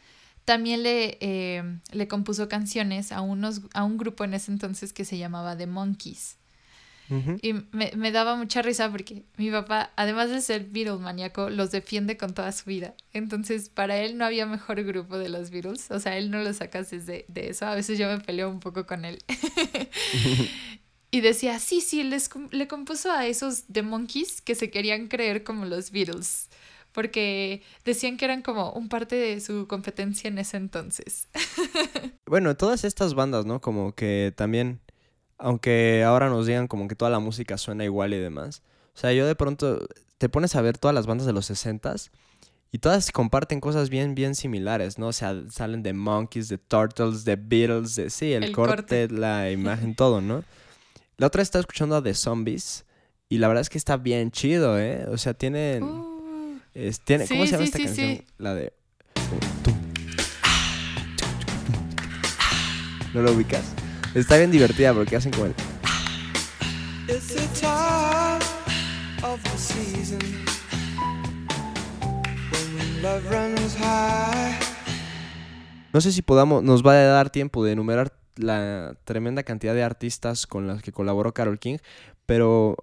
también 0.44 0.82
le, 0.82 1.18
eh, 1.20 1.62
le 1.92 2.08
compuso 2.08 2.48
canciones 2.48 3.12
a, 3.12 3.20
unos, 3.20 3.62
a 3.74 3.84
un 3.84 3.96
grupo 3.96 4.24
en 4.24 4.34
ese 4.34 4.50
entonces 4.50 4.92
que 4.92 5.04
se 5.04 5.18
llamaba 5.18 5.56
The 5.56 5.66
Monkeys. 5.66 6.36
Y 7.42 7.52
me, 7.72 7.92
me, 7.94 8.10
daba 8.10 8.36
mucha 8.36 8.62
risa 8.62 8.90
porque 8.90 9.24
mi 9.36 9.50
papá, 9.50 9.92
además 9.96 10.30
de 10.30 10.40
ser 10.40 10.64
Beatles 10.70 11.00
maníaco, 11.00 11.50
los 11.50 11.70
defiende 11.70 12.16
con 12.16 12.32
toda 12.32 12.52
su 12.52 12.64
vida. 12.64 12.94
Entonces, 13.12 13.68
para 13.68 13.98
él 13.98 14.16
no 14.16 14.24
había 14.24 14.46
mejor 14.46 14.82
grupo 14.82 15.18
de 15.18 15.28
los 15.28 15.50
Beatles. 15.50 15.90
O 15.90 16.00
sea, 16.00 16.16
él 16.16 16.30
no 16.30 16.42
lo 16.42 16.54
sacas 16.54 16.90
desde 16.90 17.26
de 17.28 17.50
eso. 17.50 17.66
A 17.66 17.74
veces 17.74 17.98
yo 17.98 18.08
me 18.08 18.18
peleo 18.20 18.48
un 18.48 18.60
poco 18.60 18.86
con 18.86 19.04
él. 19.04 19.18
y 21.10 21.20
decía, 21.20 21.58
sí, 21.58 21.82
sí, 21.82 22.02
les, 22.02 22.30
le 22.50 22.66
compuso 22.66 23.12
a 23.12 23.26
esos 23.26 23.64
The 23.70 23.82
Monkeys 23.82 24.40
que 24.40 24.54
se 24.54 24.70
querían 24.70 25.08
creer 25.08 25.44
como 25.44 25.66
los 25.66 25.90
Beatles 25.90 26.48
porque 26.92 27.62
decían 27.84 28.16
que 28.16 28.24
eran 28.24 28.42
como 28.42 28.72
un 28.72 28.88
parte 28.88 29.16
de 29.16 29.40
su 29.40 29.66
competencia 29.66 30.28
en 30.28 30.38
ese 30.38 30.56
entonces. 30.56 31.28
bueno, 32.26 32.56
todas 32.56 32.84
estas 32.84 33.14
bandas, 33.14 33.46
¿no? 33.46 33.60
Como 33.60 33.94
que 33.94 34.32
también, 34.36 34.80
aunque 35.38 36.04
ahora 36.04 36.28
nos 36.28 36.46
digan 36.46 36.68
como 36.68 36.88
que 36.88 36.94
toda 36.94 37.10
la 37.10 37.18
música 37.18 37.58
suena 37.58 37.84
igual 37.84 38.14
y 38.14 38.18
demás, 38.18 38.62
o 38.94 38.98
sea, 38.98 39.12
yo 39.12 39.26
de 39.26 39.34
pronto 39.34 39.86
te 40.18 40.28
pones 40.28 40.54
a 40.54 40.60
ver 40.60 40.78
todas 40.78 40.94
las 40.94 41.06
bandas 41.06 41.26
de 41.26 41.32
los 41.32 41.50
60s 41.50 42.10
y 42.70 42.78
todas 42.78 43.10
comparten 43.10 43.60
cosas 43.60 43.90
bien, 43.90 44.14
bien 44.14 44.34
similares, 44.34 44.98
¿no? 44.98 45.08
O 45.08 45.12
sea, 45.12 45.34
salen 45.50 45.82
de 45.82 45.92
Monkeys, 45.92 46.48
de 46.48 46.58
Turtles, 46.58 47.24
de 47.24 47.36
Beatles, 47.36 47.96
de 47.96 48.08
sí, 48.08 48.32
el, 48.32 48.52
corte, 48.52 49.08
la 49.08 49.50
imagen, 49.50 49.94
todo, 49.96 50.20
¿no? 50.20 50.44
La 51.18 51.26
otra 51.26 51.42
está 51.42 51.58
escuchando 51.58 51.96
a 51.96 52.02
The 52.02 52.14
Zombies 52.14 52.86
y 53.28 53.38
la 53.38 53.48
verdad 53.48 53.62
es 53.62 53.70
que 53.70 53.78
está 53.78 53.96
bien 53.96 54.30
chido, 54.30 54.78
¿eh? 54.78 55.06
O 55.10 55.18
sea, 55.18 55.34
tienen... 55.34 55.82
Uh. 55.82 56.11
¿Cómo 56.74 57.44
se 57.44 57.52
llama 57.52 57.64
esta 57.64 57.78
canción? 57.78 58.24
La 58.38 58.54
de. 58.54 58.72
¿No 63.12 63.20
lo 63.20 63.32
ubicas? 63.32 63.74
Está 64.14 64.38
bien 64.38 64.50
divertida 64.50 64.94
porque 64.94 65.16
hacen 65.16 65.32
como 65.32 65.46
el. 65.46 65.54
No 75.92 76.00
sé 76.00 76.12
si 76.12 76.22
podamos, 76.22 76.62
nos 76.62 76.86
va 76.86 76.92
a 76.92 77.02
dar 77.02 77.28
tiempo 77.28 77.62
de 77.64 77.72
enumerar 77.72 78.16
la 78.36 78.96
tremenda 79.04 79.42
cantidad 79.42 79.74
de 79.74 79.82
artistas 79.82 80.46
con 80.46 80.66
las 80.66 80.80
que 80.80 80.90
colaboró 80.90 81.34
Carol 81.34 81.58
King, 81.58 81.76
pero 82.24 82.76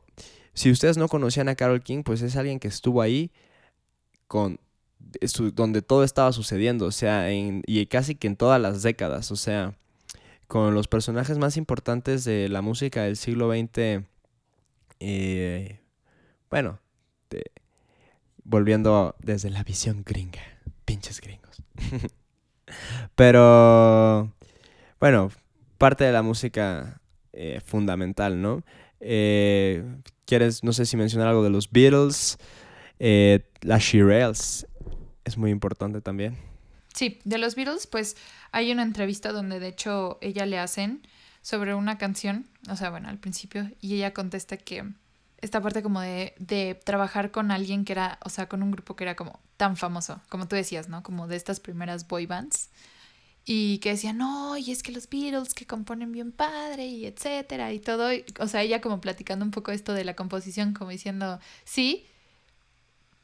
si 0.54 0.70
ustedes 0.70 0.98
no 0.98 1.08
conocían 1.08 1.50
a 1.50 1.56
Carol 1.56 1.82
King, 1.82 2.04
pues 2.04 2.22
es 2.22 2.36
alguien 2.36 2.60
que 2.60 2.68
estuvo 2.68 3.02
ahí 3.02 3.32
con 4.30 4.60
donde 5.56 5.82
todo 5.82 6.04
estaba 6.04 6.32
sucediendo, 6.32 6.86
o 6.86 6.92
sea, 6.92 7.34
y 7.34 7.86
casi 7.88 8.14
que 8.14 8.28
en 8.28 8.36
todas 8.36 8.62
las 8.62 8.84
décadas, 8.84 9.32
o 9.32 9.36
sea, 9.36 9.74
con 10.48 10.76
los 10.76 10.88
personajes 10.88 11.40
más 11.40 11.58
importantes 11.58 12.26
de 12.26 12.48
la 12.48 12.62
música 12.62 13.04
del 13.04 13.18
siglo 13.18 13.52
XX, 13.52 14.06
eh, 15.00 15.80
bueno, 16.52 16.80
volviendo 18.44 19.16
desde 19.20 19.50
la 19.50 19.64
visión 19.64 20.04
gringa, 20.06 20.42
pinches 20.86 21.22
gringos. 21.22 21.64
Pero, 23.16 24.32
bueno, 25.00 25.32
parte 25.80 26.04
de 26.04 26.12
la 26.12 26.22
música 26.22 27.02
eh, 27.34 27.62
fundamental, 27.66 28.42
¿no? 28.42 28.64
Eh, 29.00 29.84
¿Quieres, 30.26 30.64
no 30.64 30.74
sé 30.74 30.86
si 30.86 30.98
mencionar 30.98 31.30
algo 31.30 31.44
de 31.44 31.50
los 31.50 31.72
Beatles? 31.72 32.38
Eh, 33.00 33.50
las 33.62 33.84
Shirelles 33.84 34.68
es 35.24 35.38
muy 35.38 35.52
importante 35.52 36.02
también. 36.02 36.38
Sí, 36.94 37.20
de 37.24 37.38
los 37.38 37.56
Beatles, 37.56 37.88
pues 37.88 38.18
hay 38.52 38.72
una 38.72 38.84
entrevista 38.84 39.32
donde 39.32 39.60
de 39.60 39.68
hecho 39.68 40.18
ella 40.22 40.46
le 40.46 40.60
hacen 40.60 41.02
sobre 41.42 41.74
una 41.74 41.98
canción, 41.98 42.48
o 42.70 42.76
sea, 42.76 42.90
bueno, 42.90 43.10
al 43.10 43.20
principio, 43.20 43.70
y 43.80 43.96
ella 43.96 44.14
contesta 44.14 44.58
que 44.58 44.84
esta 45.42 45.62
parte 45.62 45.82
como 45.82 46.02
de, 46.02 46.34
de 46.38 46.80
trabajar 46.84 47.32
con 47.32 47.52
alguien 47.52 47.86
que 47.86 47.94
era, 47.94 48.20
o 48.26 48.30
sea, 48.30 48.50
con 48.50 48.62
un 48.62 48.72
grupo 48.72 48.96
que 48.96 49.06
era 49.06 49.16
como 49.16 49.40
tan 49.56 49.78
famoso, 49.78 50.20
como 50.30 50.48
tú 50.48 50.56
decías, 50.56 50.90
¿no? 50.90 51.04
Como 51.04 51.28
de 51.28 51.38
estas 51.38 51.60
primeras 51.60 52.08
boy 52.08 52.26
bands. 52.26 52.70
Y 53.46 53.80
que 53.80 53.92
decía, 53.92 54.14
no, 54.14 54.58
y 54.58 54.72
es 54.72 54.84
que 54.84 54.92
los 54.92 55.10
Beatles 55.10 55.54
que 55.54 55.66
componen 55.66 56.12
bien 56.12 56.32
padre 56.32 56.86
y 56.86 57.06
etcétera 57.06 57.74
y 57.74 57.80
todo. 57.80 58.10
o 58.40 58.48
sea, 58.48 58.62
ella 58.62 58.82
como 58.82 59.02
platicando 59.02 59.46
un 59.46 59.52
poco 59.52 59.72
esto 59.72 59.94
de 59.94 60.04
la 60.04 60.16
composición, 60.16 60.74
como 60.74 60.92
diciendo, 60.92 61.40
sí, 61.64 62.06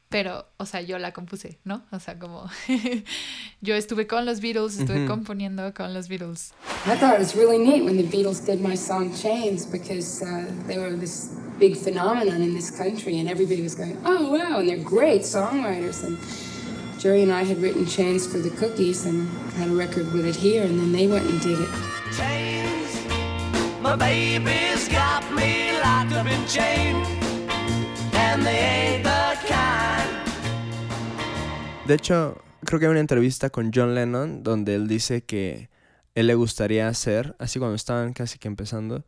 pero, 0.08 0.46
o 0.56 0.66
sea, 0.66 0.80
yo 0.82 0.98
la 0.98 1.12
compuse, 1.12 1.58
¿no? 1.64 1.82
O 1.90 1.98
sea, 1.98 2.18
como 2.18 2.48
yo 3.60 3.74
estuve 3.74 4.06
con 4.06 4.24
los 4.24 4.40
Beatles, 4.40 4.78
estuve 4.78 5.00
mm 5.00 5.04
-hmm. 5.04 5.08
componiendo 5.08 5.74
con 5.74 5.92
los 5.92 6.08
Beatles. 6.08 6.52
I 6.86 6.96
thought 6.96 7.14
it 7.14 7.20
was 7.20 7.34
really 7.34 7.58
neat 7.58 7.84
when 7.84 7.96
the 7.96 8.04
Beatles 8.04 8.40
did 8.44 8.60
my 8.60 8.76
song 8.76 9.12
Chains 9.14 9.66
because 9.66 10.24
uh, 10.24 10.46
they 10.66 10.78
were 10.78 10.96
this 10.96 11.30
big 11.58 11.76
phenomenon 11.76 12.42
in 12.42 12.54
this 12.54 12.70
country 12.70 13.18
and 13.18 13.28
everybody 13.28 13.62
was 13.62 13.74
going, 13.74 13.96
oh 14.04 14.30
wow, 14.30 14.58
and 14.58 14.68
they're 14.68 14.84
great 14.84 15.22
songwriters. 15.22 16.04
And 16.04 16.18
Jerry 16.98 17.22
and 17.22 17.32
I 17.32 17.44
had 17.44 17.58
written 17.60 17.86
Chains 17.86 18.26
for 18.26 18.38
the 18.38 18.50
Cookies 18.50 19.06
and 19.06 19.28
had 19.58 19.68
a 19.68 19.74
record 19.74 20.12
with 20.12 20.26
it 20.26 20.36
here, 20.36 20.64
and 20.64 20.78
then 20.78 20.92
they 20.92 21.06
went 21.06 21.24
and 21.26 21.40
did 21.40 21.58
it. 21.60 21.68
Chains, 22.16 22.90
my 23.80 23.96
baby's 23.96 24.88
got 24.88 25.22
me 25.34 25.72
locked 25.80 26.12
up 26.12 26.26
in 26.26 26.46
chains, 26.46 27.06
and 28.14 28.42
they 28.42 28.58
ain't 28.58 29.04
the 29.04 29.26
De 31.86 31.94
hecho, 31.94 32.36
creo 32.64 32.80
que 32.80 32.86
hay 32.86 32.90
una 32.90 33.00
entrevista 33.00 33.48
con 33.48 33.70
John 33.72 33.94
Lennon 33.94 34.42
donde 34.42 34.74
él 34.74 34.88
dice 34.88 35.22
que 35.22 35.68
él 36.16 36.26
le 36.26 36.34
gustaría 36.34 36.92
ser, 36.94 37.36
así 37.38 37.60
cuando 37.60 37.76
estaban 37.76 38.12
casi 38.12 38.38
que 38.38 38.48
empezando, 38.48 39.04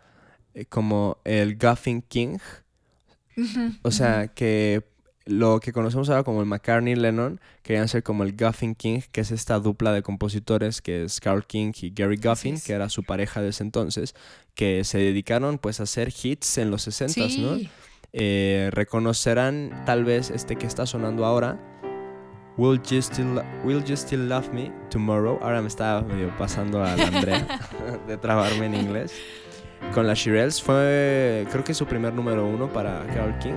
eh, 0.54 0.64
como 0.64 1.18
el 1.25 1.58
Guffin 1.58 2.02
King. 2.02 2.38
o 3.82 3.90
sea, 3.90 4.28
que 4.28 4.85
lo 5.25 5.58
que 5.58 5.73
conocemos 5.73 6.08
ahora 6.08 6.23
como 6.23 6.40
el 6.40 6.47
McCartney 6.47 6.94
Lennon 6.94 7.40
querían 7.62 7.88
ser 7.88 8.04
como 8.04 8.23
el 8.23 8.37
Guffin 8.37 8.76
King, 8.76 9.00
que 9.11 9.23
es 9.23 9.32
esta 9.32 9.58
dupla 9.58 9.92
de 9.92 10.02
compositores 10.02 10.80
que 10.80 11.02
es 11.02 11.18
Carl 11.18 11.44
King 11.44 11.73
y 11.82 11.90
Gary 11.90 12.16
Guffin, 12.16 12.61
que 12.61 12.75
era 12.75 12.88
su 12.88 13.02
pareja 13.02 13.42
de 13.42 13.49
ese 13.49 13.64
entonces, 13.64 14.14
que 14.54 14.85
se 14.85 14.99
dedicaron 14.99 15.58
pues 15.58 15.80
a 15.80 15.82
hacer 15.82 16.12
hits 16.23 16.58
en 16.58 16.70
los 16.70 16.87
60s, 16.87 17.38
¿no? 17.38 17.58
Eh, 18.12 18.70
reconocerán 18.73 19.82
tal 19.85 20.04
vez 20.04 20.30
este 20.30 20.56
que 20.56 20.66
está 20.66 20.87
sonando 20.87 21.26
ahora, 21.26 21.61
Will 22.58 22.80
You 22.90 23.00
Still, 23.00 23.40
Will 23.64 23.84
you 23.84 23.96
still 23.96 24.28
Love 24.28 24.52
Me 24.52 24.72
Tomorrow. 24.90 25.38
Ahora 25.40 25.62
me 25.62 25.68
estaba 25.68 26.02
medio 26.02 26.36
pasando 26.36 26.82
a 26.82 26.96
la 26.96 27.06
Andrea 27.06 27.60
de 28.08 28.16
trabarme 28.16 28.66
en 28.66 28.74
inglés. 28.74 29.14
Con 29.94 30.08
la 30.08 30.14
Shirelles 30.14 30.60
fue, 30.60 31.46
creo 31.52 31.62
que 31.62 31.72
su 31.72 31.86
primer 31.86 32.12
número 32.12 32.44
uno 32.44 32.66
para 32.66 33.06
Carol 33.06 33.38
King. 33.38 33.54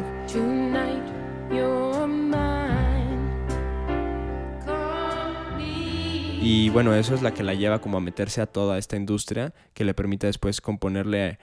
Y 6.44 6.70
bueno, 6.70 6.94
eso 6.94 7.16
es 7.16 7.24
la 7.24 7.34
que 7.34 7.42
la 7.42 7.56
lleva 7.56 7.82
como 7.82 7.98
a 7.98 8.02
meterse 8.02 8.42
a 8.42 8.46
toda 8.46 8.78
esta 8.78 8.98
industria 8.98 9.54
que 9.74 9.84
le 9.84 9.96
permite 9.96 10.28
después 10.28 10.62
componerle 10.62 11.40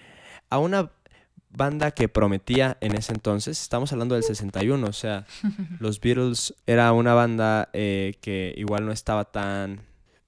a 0.49 0.59
una 0.59 0.91
banda 1.51 1.91
que 1.93 2.09
prometía 2.09 2.77
en 2.81 2.95
ese 2.95 3.13
entonces, 3.13 3.61
estamos 3.61 3.93
hablando 3.93 4.15
del 4.15 4.25
61, 4.25 4.87
o 4.87 4.93
sea, 4.93 5.27
los 5.81 6.01
Beatles 6.01 6.55
era 6.67 6.93
una 6.93 7.15
banda 7.15 7.71
eh, 7.73 8.17
que 8.21 8.55
igual 8.57 8.87
no 8.87 8.93
estaba 8.93 9.27
tan 9.27 9.83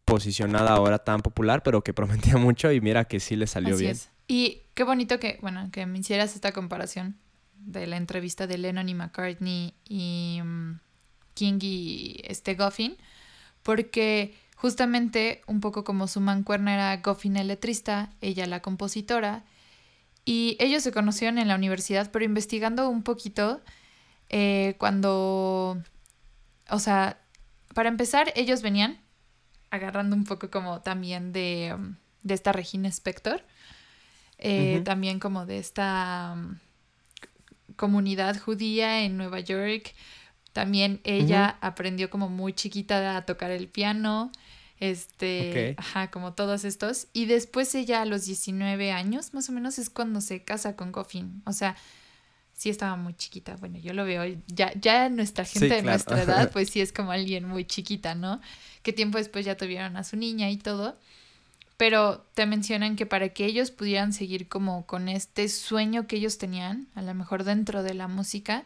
posicionada 0.04 0.70
ahora, 0.72 0.98
tan 0.98 1.20
popular, 1.20 1.62
pero 1.62 1.82
que 1.82 1.94
prometía 1.94 2.36
mucho 2.38 2.72
y 2.72 2.80
mira 2.80 3.04
que 3.04 3.20
sí 3.20 3.36
le 3.36 3.46
salió 3.46 3.76
bien. 3.76 3.96
Y 4.26 4.62
qué 4.74 4.84
bonito 4.84 5.18
que, 5.18 5.38
bueno, 5.42 5.70
que 5.72 5.86
me 5.86 5.98
hicieras 5.98 6.34
esta 6.34 6.52
comparación 6.52 7.16
de 7.54 7.86
la 7.86 7.96
entrevista 7.96 8.46
de 8.46 8.58
Lennon 8.58 8.88
y 8.88 8.94
McCartney 8.94 9.74
y 9.88 10.40
mm, 10.42 10.80
King 11.34 11.58
y 11.60 12.20
este 12.24 12.54
Goffin, 12.54 12.96
porque 13.62 14.34
justamente 14.56 15.42
un 15.46 15.60
poco 15.60 15.84
como 15.84 16.06
su 16.08 16.20
mancuerna 16.20 16.74
era 16.74 16.96
Goffin 16.98 17.36
el 17.36 17.48
letrista, 17.48 18.10
ella 18.20 18.46
la 18.46 18.60
compositora, 18.60 19.44
Y 20.30 20.56
ellos 20.60 20.84
se 20.84 20.92
conocieron 20.92 21.38
en 21.38 21.48
la 21.48 21.56
universidad, 21.56 22.12
pero 22.12 22.24
investigando 22.24 22.88
un 22.88 23.02
poquito, 23.02 23.60
eh, 24.28 24.76
cuando, 24.78 25.82
o 26.68 26.78
sea, 26.78 27.18
para 27.74 27.88
empezar, 27.88 28.32
ellos 28.36 28.62
venían 28.62 29.00
agarrando 29.70 30.14
un 30.14 30.22
poco 30.22 30.48
como 30.48 30.82
también 30.82 31.32
de, 31.32 31.74
um, 31.74 31.96
de 32.22 32.34
esta 32.34 32.52
Regina 32.52 32.88
Spector, 32.88 33.42
eh, 34.38 34.82
también 34.84 35.18
como 35.18 35.46
de 35.46 35.58
esta 35.58 36.36
um, 36.36 36.58
comunidad 37.74 38.38
judía 38.38 39.00
en 39.00 39.16
Nueva 39.16 39.40
York. 39.40 39.96
También 40.52 41.00
ella 41.02 41.58
aprendió 41.60 42.08
como 42.08 42.28
muy 42.28 42.52
chiquita 42.52 43.16
a 43.16 43.26
tocar 43.26 43.50
el 43.50 43.66
piano, 43.66 44.30
este, 44.80 45.74
ajá, 45.76 46.10
como 46.10 46.32
todos 46.32 46.64
estos. 46.64 47.08
Y 47.12 47.26
después 47.26 47.74
ella 47.74 48.02
a 48.02 48.06
los 48.06 48.24
19 48.24 48.92
años, 48.92 49.34
más 49.34 49.48
o 49.48 49.52
menos, 49.52 49.78
es 49.78 49.90
cuando 49.90 50.20
se 50.20 50.42
casa 50.42 50.74
con 50.74 50.90
Goffin. 50.90 51.42
O 51.44 51.52
sea, 51.52 51.76
sí 52.54 52.70
estaba 52.70 52.96
muy 52.96 53.14
chiquita. 53.14 53.56
Bueno, 53.56 53.78
yo 53.78 53.92
lo 53.92 54.04
veo, 54.06 54.24
ya, 54.46 54.72
ya 54.74 55.08
nuestra 55.10 55.44
Sí, 55.44 55.60
gente 55.60 55.76
de 55.76 55.82
nuestra 55.82 56.22
edad, 56.22 56.50
pues 56.52 56.70
sí 56.70 56.80
es 56.80 56.92
como 56.92 57.12
alguien 57.12 57.44
muy 57.44 57.64
chiquita, 57.66 58.14
¿no? 58.14 58.40
Que 58.82 58.92
tiempo 58.94 59.18
después 59.18 59.44
ya 59.44 59.56
tuvieron 59.56 59.96
a 59.96 60.04
su 60.04 60.16
niña 60.16 60.50
y 60.50 60.56
todo. 60.56 60.98
Pero 61.76 62.26
te 62.34 62.46
mencionan 62.46 62.96
que 62.96 63.06
para 63.06 63.30
que 63.30 63.44
ellos 63.46 63.70
pudieran 63.70 64.12
seguir 64.12 64.48
como 64.48 64.86
con 64.86 65.08
este 65.08 65.48
sueño 65.48 66.06
que 66.06 66.16
ellos 66.16 66.38
tenían, 66.38 66.88
a 66.94 67.02
lo 67.02 67.14
mejor 67.14 67.44
dentro 67.44 67.82
de 67.82 67.94
la 67.94 68.08
música, 68.08 68.64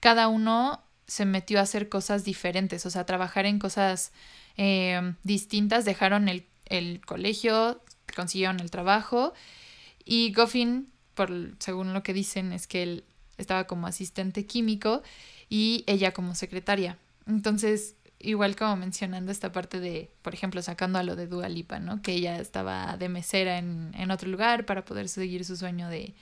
cada 0.00 0.28
uno 0.28 0.82
se 1.10 1.24
metió 1.24 1.58
a 1.58 1.62
hacer 1.62 1.88
cosas 1.88 2.24
diferentes, 2.24 2.86
o 2.86 2.90
sea, 2.90 3.04
trabajar 3.04 3.44
en 3.44 3.58
cosas 3.58 4.12
eh, 4.56 5.14
distintas, 5.24 5.84
dejaron 5.84 6.28
el, 6.28 6.46
el 6.66 7.00
colegio, 7.04 7.82
consiguieron 8.14 8.60
el 8.60 8.70
trabajo 8.70 9.34
y 10.04 10.32
Goffin, 10.32 10.88
por, 11.14 11.56
según 11.58 11.94
lo 11.94 12.04
que 12.04 12.12
dicen, 12.12 12.52
es 12.52 12.68
que 12.68 12.84
él 12.84 13.04
estaba 13.38 13.66
como 13.66 13.88
asistente 13.88 14.46
químico 14.46 15.02
y 15.48 15.82
ella 15.88 16.12
como 16.12 16.36
secretaria. 16.36 16.96
Entonces, 17.26 17.96
igual 18.20 18.54
como 18.54 18.76
mencionando 18.76 19.32
esta 19.32 19.50
parte 19.50 19.80
de, 19.80 20.12
por 20.22 20.32
ejemplo, 20.32 20.62
sacando 20.62 21.00
a 21.00 21.02
lo 21.02 21.16
de 21.16 21.26
Dua 21.26 21.48
Lipa, 21.48 21.80
¿no? 21.80 22.02
Que 22.02 22.12
ella 22.12 22.38
estaba 22.38 22.96
de 22.96 23.08
mesera 23.08 23.58
en, 23.58 23.90
en 23.98 24.12
otro 24.12 24.28
lugar 24.28 24.64
para 24.64 24.84
poder 24.84 25.08
seguir 25.08 25.44
su 25.44 25.56
sueño 25.56 25.88
de, 25.88 26.14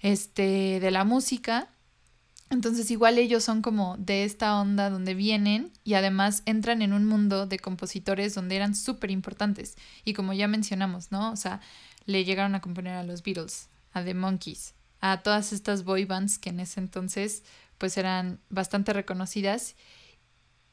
este, 0.00 0.80
de 0.80 0.90
la 0.90 1.04
música. 1.04 1.68
Entonces 2.50 2.90
igual 2.90 3.16
ellos 3.18 3.44
son 3.44 3.62
como 3.62 3.96
de 3.96 4.24
esta 4.24 4.60
onda 4.60 4.90
donde 4.90 5.14
vienen 5.14 5.72
y 5.84 5.94
además 5.94 6.42
entran 6.46 6.82
en 6.82 6.92
un 6.92 7.06
mundo 7.06 7.46
de 7.46 7.60
compositores 7.60 8.34
donde 8.34 8.56
eran 8.56 8.74
súper 8.74 9.12
importantes. 9.12 9.76
Y 10.04 10.14
como 10.14 10.32
ya 10.32 10.48
mencionamos, 10.48 11.12
¿no? 11.12 11.30
O 11.30 11.36
sea, 11.36 11.60
le 12.06 12.24
llegaron 12.24 12.56
a 12.56 12.60
componer 12.60 12.94
a 12.94 13.04
los 13.04 13.22
Beatles, 13.22 13.68
a 13.92 14.02
The 14.02 14.14
Monkeys, 14.14 14.74
a 15.00 15.22
todas 15.22 15.52
estas 15.52 15.84
boy 15.84 16.04
bands 16.04 16.38
que 16.38 16.50
en 16.50 16.58
ese 16.58 16.80
entonces 16.80 17.44
pues 17.78 17.96
eran 17.96 18.40
bastante 18.50 18.92
reconocidas 18.92 19.76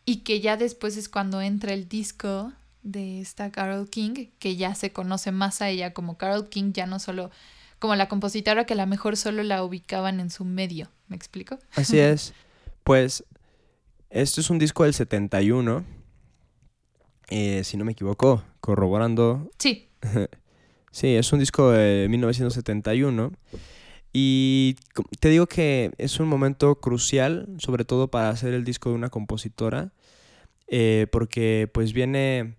y 0.03 0.17
que 0.17 0.41
ya 0.41 0.57
después 0.57 0.97
es 0.97 1.07
cuando 1.07 1.41
entra 1.41 1.73
el 1.73 1.87
disco 1.87 2.53
de 2.81 3.21
esta 3.21 3.51
Carol 3.51 3.89
King, 3.89 4.29
que 4.39 4.55
ya 4.55 4.73
se 4.73 4.91
conoce 4.91 5.31
más 5.31 5.61
a 5.61 5.69
ella 5.69 5.93
como 5.93 6.17
Carol 6.17 6.49
King, 6.49 6.71
ya 6.73 6.87
no 6.87 6.99
solo 6.99 7.29
como 7.79 7.95
la 7.95 8.07
compositora 8.07 8.65
que 8.65 8.73
a 8.73 8.77
lo 8.77 8.87
mejor 8.87 9.17
solo 9.17 9.43
la 9.43 9.63
ubicaban 9.63 10.19
en 10.19 10.29
su 10.29 10.45
medio, 10.45 10.89
¿me 11.07 11.15
explico? 11.15 11.57
Así 11.75 11.99
es. 11.99 12.33
Pues 12.83 13.23
esto 14.09 14.41
es 14.41 14.49
un 14.49 14.59
disco 14.59 14.83
del 14.83 14.93
71, 14.93 15.83
eh, 17.29 17.63
si 17.63 17.77
no 17.77 17.85
me 17.85 17.91
equivoco, 17.91 18.43
corroborando. 18.61 19.51
Sí, 19.57 19.89
Sí, 20.97 21.15
es 21.15 21.31
un 21.31 21.37
disco 21.37 21.69
de 21.69 22.07
1971. 22.09 23.31
Y 24.13 24.77
te 25.19 25.29
digo 25.29 25.45
que 25.45 25.91
es 25.99 26.19
un 26.19 26.27
momento 26.27 26.79
crucial, 26.79 27.47
sobre 27.59 27.85
todo 27.85 28.07
para 28.07 28.29
hacer 28.29 28.55
el 28.55 28.63
disco 28.63 28.89
de 28.89 28.95
una 28.95 29.09
compositora, 29.11 29.91
eh, 30.67 31.05
porque 31.11 31.69
pues 31.71 31.93
viene 31.93 32.55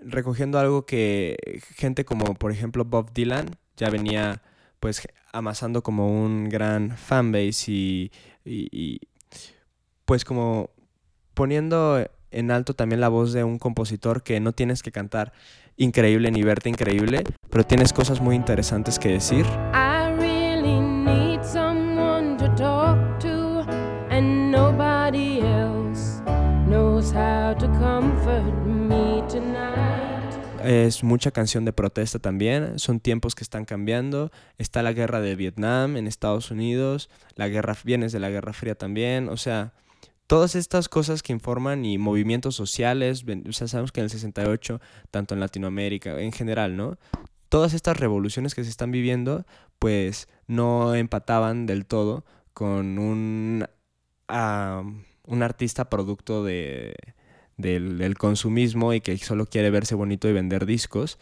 recogiendo 0.00 0.60
algo 0.60 0.86
que 0.86 1.36
gente 1.74 2.04
como 2.04 2.34
por 2.34 2.52
ejemplo 2.52 2.84
Bob 2.84 3.12
Dylan 3.12 3.56
ya 3.76 3.90
venía 3.90 4.42
pues 4.82 5.00
amasando 5.32 5.84
como 5.84 6.08
un 6.08 6.48
gran 6.48 6.96
fanbase 6.96 7.70
y, 7.70 8.10
y- 8.44 8.98
pues 10.04 10.24
como 10.24 10.70
poniendo 11.34 12.04
en 12.32 12.50
alto 12.50 12.74
también 12.74 13.00
la 13.00 13.08
voz 13.08 13.32
de 13.32 13.44
un 13.44 13.60
compositor 13.60 14.24
que 14.24 14.40
no 14.40 14.50
tienes 14.50 14.82
que 14.82 14.90
cantar 14.90 15.32
increíble 15.76 16.32
ni 16.32 16.42
verte 16.42 16.68
increíble, 16.68 17.22
pero 17.48 17.64
tienes 17.64 17.92
cosas 17.92 18.20
muy 18.20 18.34
interesantes 18.34 18.98
que 18.98 19.10
decir. 19.10 19.46
I 19.72 20.10
really 20.18 20.80
need 20.80 21.44
someone 21.44 22.36
to 22.38 22.48
talk 22.56 23.20
to, 23.20 23.60
and 24.10 24.50
nobody 24.50 25.38
else 25.42 26.20
knows 26.66 27.12
how 27.12 27.54
to 27.56 27.68
comfort 27.78 28.66
me. 28.66 28.81
Es 30.64 31.02
mucha 31.02 31.30
canción 31.30 31.64
de 31.64 31.72
protesta 31.72 32.18
también, 32.18 32.78
son 32.78 33.00
tiempos 33.00 33.34
que 33.34 33.44
están 33.44 33.64
cambiando, 33.64 34.30
está 34.58 34.82
la 34.82 34.92
guerra 34.92 35.20
de 35.20 35.34
Vietnam 35.34 35.96
en 35.96 36.06
Estados 36.06 36.50
Unidos, 36.50 37.10
la 37.34 37.48
guerra 37.48 37.76
vienes 37.84 38.12
de 38.12 38.20
la 38.20 38.30
Guerra 38.30 38.52
Fría 38.52 38.74
también, 38.74 39.28
o 39.28 39.36
sea, 39.36 39.72
todas 40.26 40.54
estas 40.54 40.88
cosas 40.88 41.22
que 41.22 41.32
informan 41.32 41.84
y 41.84 41.98
movimientos 41.98 42.54
sociales, 42.54 43.24
o 43.48 43.52
sea, 43.52 43.68
sabemos 43.68 43.92
que 43.92 44.00
en 44.00 44.04
el 44.04 44.10
68, 44.10 44.80
tanto 45.10 45.34
en 45.34 45.40
Latinoamérica, 45.40 46.20
en 46.20 46.32
general, 46.32 46.76
¿no? 46.76 46.96
Todas 47.48 47.74
estas 47.74 47.98
revoluciones 47.98 48.54
que 48.54 48.64
se 48.64 48.70
están 48.70 48.90
viviendo, 48.92 49.44
pues 49.78 50.28
no 50.46 50.94
empataban 50.94 51.66
del 51.66 51.84
todo 51.86 52.24
con 52.54 52.98
un, 52.98 53.66
un 54.28 55.42
artista 55.42 55.90
producto 55.90 56.44
de, 56.44 56.94
del, 57.62 57.96
del 57.96 58.18
consumismo 58.18 58.92
y 58.92 59.00
que 59.00 59.16
solo 59.16 59.46
quiere 59.46 59.70
verse 59.70 59.94
bonito 59.94 60.28
y 60.28 60.32
vender 60.34 60.66
discos. 60.66 61.18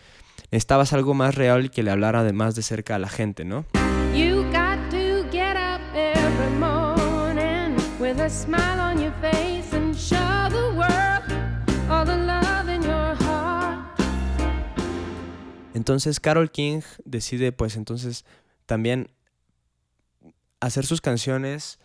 Necesitabas 0.51 0.93
algo 0.93 1.15
más 1.15 1.37
real 1.37 1.67
y 1.67 1.69
que 1.69 1.85
le 1.85 1.93
hablara 1.93 2.21
además 2.21 2.57
de 2.57 2.63
cerca 2.63 2.97
a 2.97 2.99
la 2.99 3.09
gente, 3.09 3.45
¿no? 3.45 3.65
You 4.13 4.43
got 4.51 4.79
to 4.91 5.23
get 5.31 5.57
up 5.57 5.81
every 5.95 6.51
morning 6.59 7.77
with 8.01 8.19
a 8.19 8.29
smile 8.29 8.81
on 8.81 9.01
your 9.01 9.13
face 9.21 9.73
and 9.77 9.95
show 9.95 10.49
the 10.51 10.77
world 10.77 11.23
all 11.89 12.05
the 12.05 12.17
love 12.17 12.69
in 12.69 12.83
your 12.83 13.15
heart. 13.23 13.87
Entonces 15.75 16.19
Carol 16.19 16.51
King 16.51 16.81
decide 17.05 17.53
pues 17.53 17.77
entonces 17.77 18.25
también 18.67 19.11
hacer 20.61 20.85
sus 20.85 21.01
canciones 21.01 21.79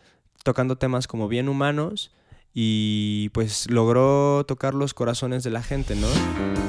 tocando 0.43 0.77
temas 0.77 1.07
como 1.07 1.27
bien 1.27 1.49
humanos 1.49 2.11
y 2.57 3.27
pues 3.33 3.69
logró 3.69 4.45
tocar 4.47 4.73
los 4.73 4.93
corazones 4.93 5.43
de 5.43 5.49
la 5.51 5.61
gente, 5.61 5.93
¿no? 5.95 6.07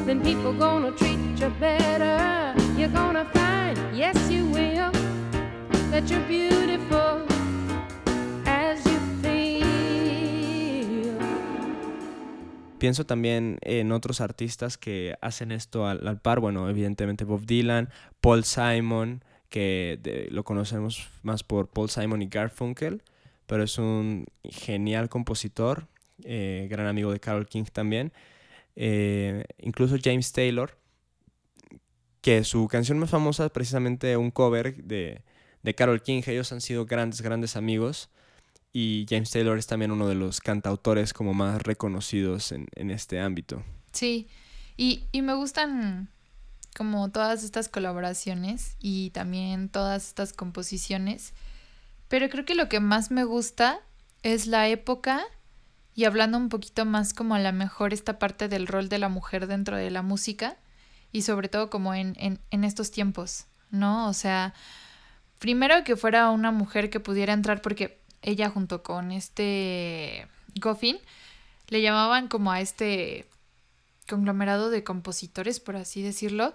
Then 0.05 0.21
people 0.21 0.53
gonna 0.59 0.93
treat 0.97 1.17
you 1.39 1.49
better. 1.61 2.55
You're 2.77 2.93
gonna 2.93 3.25
find, 3.33 3.79
yes, 3.97 4.17
you 4.29 4.47
will, 4.47 4.91
that 5.93 6.05
you're 6.09 6.27
beautiful 6.29 7.25
as 8.47 8.85
you 8.85 8.99
feel. 9.23 11.17
Pienso 12.79 13.07
también 13.07 13.59
en 13.63 13.93
otros 13.93 14.21
artistas 14.21 14.77
que 14.77 15.15
hacen 15.21 15.53
esto 15.53 15.87
al, 15.87 16.07
al 16.09 16.21
par. 16.21 16.41
Bueno, 16.41 16.69
evidentemente 16.69 17.25
Bob 17.25 17.47
Dylan, 17.47 17.91
Paul 18.21 18.43
Simon, 18.45 19.23
que 19.49 19.99
de- 20.03 20.29
lo 20.33 20.43
conocemos 20.45 21.09
más 21.23 21.43
por 21.45 21.69
Paul 21.69 21.89
Simon 21.91 22.23
y 22.23 22.27
Garfunkel, 22.27 23.03
pero 23.47 23.65
es 23.65 23.79
un 23.79 24.27
genial 24.45 25.09
compositor, 25.09 25.89
eh, 26.25 26.67
gran 26.71 26.87
amigo 26.87 27.13
de 27.13 27.21
Carol 27.21 27.47
King 27.47 27.65
también. 27.73 28.13
Eh, 28.77 29.45
incluso 29.59 29.97
James 30.03 30.33
Taylor, 30.33 30.79
que 32.21 32.45
su 32.45 32.67
canción 32.69 32.99
más 32.99 33.11
famosa 33.11 33.47
es 33.47 33.53
precisamente 33.53 34.17
un 34.17 34.31
cover 34.31 34.83
de, 34.83 35.23
de 35.63 35.75
Carol 35.75 36.03
King. 36.03 36.23
Ellos 36.27 36.53
han 36.53 36.61
sido 36.61 36.85
grandes, 36.87 37.23
grandes 37.23 37.57
amigos. 37.57 38.11
Y 38.73 39.07
James 39.09 39.31
Taylor 39.31 39.57
es 39.57 39.67
también 39.67 39.91
uno 39.91 40.07
de 40.07 40.17
los 40.17 40.41
cantautores 40.41 41.15
como 41.15 41.33
más 41.33 41.63
reconocidos 41.63 42.53
en, 42.53 42.67
en 42.75 42.91
este 42.91 43.21
ámbito. 43.21 43.63
Sí, 43.93 44.29
y, 44.77 45.05
y 45.13 45.23
me 45.23 45.35
gustan 45.35 46.11
como 46.77 47.11
todas 47.11 47.43
estas 47.43 47.71
colaboraciones 47.71 48.77
y 48.79 49.11
también 49.11 49.71
todas 49.71 50.09
estas 50.09 50.35
composiciones, 50.35 51.33
pero 52.09 52.29
creo 52.29 52.45
que 52.45 52.55
lo 52.55 52.69
que 52.69 52.81
más 52.81 53.11
me 53.11 53.25
gusta 53.25 53.81
es 54.23 54.47
la 54.47 54.69
época 54.69 55.25
y 55.95 56.05
hablando 56.05 56.37
un 56.39 56.49
poquito 56.49 56.85
más 56.85 57.15
como 57.15 57.35
a 57.35 57.41
lo 57.41 57.53
mejor 57.53 57.93
esta 57.93 58.19
parte 58.19 58.49
del 58.49 58.67
rol 58.67 58.89
de 58.89 58.99
la 58.99 59.09
mujer 59.09 59.47
dentro 59.47 59.77
de 59.77 59.91
la 59.91 60.03
música 60.03 60.57
y 61.13 61.23
sobre 61.23 61.49
todo 61.49 61.71
como 61.71 61.95
en, 61.95 62.15
en, 62.19 62.39
en 62.51 62.65
estos 62.65 62.91
tiempos, 62.91 63.47
¿no? 63.71 64.09
O 64.09 64.13
sea, 64.13 64.53
primero 65.39 65.85
que 65.85 65.97
fuera 65.97 66.31
una 66.31 66.51
mujer 66.51 66.91
que 66.91 67.01
pudiera 67.01 67.33
entrar 67.33 67.63
porque 67.63 67.99
ella 68.23 68.51
junto 68.51 68.83
con 68.83 69.13
este 69.13 70.27
Goffin 70.61 70.99
le 71.69 71.83
llamaban 71.83 72.29
como 72.29 72.53
a 72.53 72.61
este 72.61 73.27
conglomerado 74.09 74.71
de 74.71 74.85
compositores, 74.85 75.61
por 75.61 75.77
así 75.77 76.03
decirlo, 76.03 76.55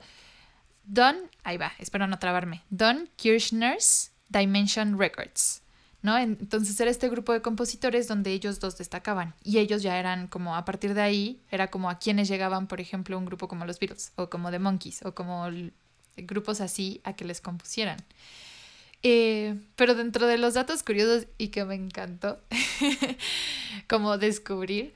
Don, 0.83 1.15
ahí 1.43 1.57
va, 1.57 1.73
espero 1.79 2.07
no 2.07 2.19
trabarme. 2.19 2.63
Don 2.69 3.09
Kirchner's 3.15 4.10
Dimension 4.31 4.97
Records. 4.97 5.61
¿No? 6.03 6.17
Entonces 6.17 6.79
era 6.79 6.89
este 6.89 7.09
grupo 7.09 7.31
de 7.31 7.43
compositores 7.43 8.07
donde 8.07 8.31
ellos 8.31 8.59
dos 8.59 8.75
destacaban 8.75 9.35
y 9.43 9.59
ellos 9.59 9.83
ya 9.83 9.99
eran 9.99 10.27
como 10.27 10.55
a 10.55 10.65
partir 10.65 10.95
de 10.95 11.01
ahí 11.01 11.39
era 11.51 11.69
como 11.69 11.91
a 11.91 11.99
quienes 11.99 12.27
llegaban 12.27 12.65
por 12.65 12.81
ejemplo 12.81 13.19
un 13.19 13.25
grupo 13.25 13.47
como 13.47 13.65
los 13.65 13.77
Beatles 13.77 14.11
o 14.15 14.27
como 14.27 14.49
The 14.49 14.57
Monkeys 14.57 15.05
o 15.05 15.13
como 15.13 15.45
grupos 16.17 16.59
así 16.59 17.01
a 17.03 17.13
que 17.13 17.23
les 17.23 17.39
compusieran. 17.39 17.97
Eh, 19.03 19.59
pero 19.75 19.95
dentro 19.95 20.27
de 20.27 20.37
los 20.37 20.53
datos 20.53 20.83
curiosos 20.83 21.27
y 21.37 21.47
que 21.47 21.65
me 21.65 21.75
encantó 21.75 22.39
como 23.87 24.17
descubrir, 24.17 24.93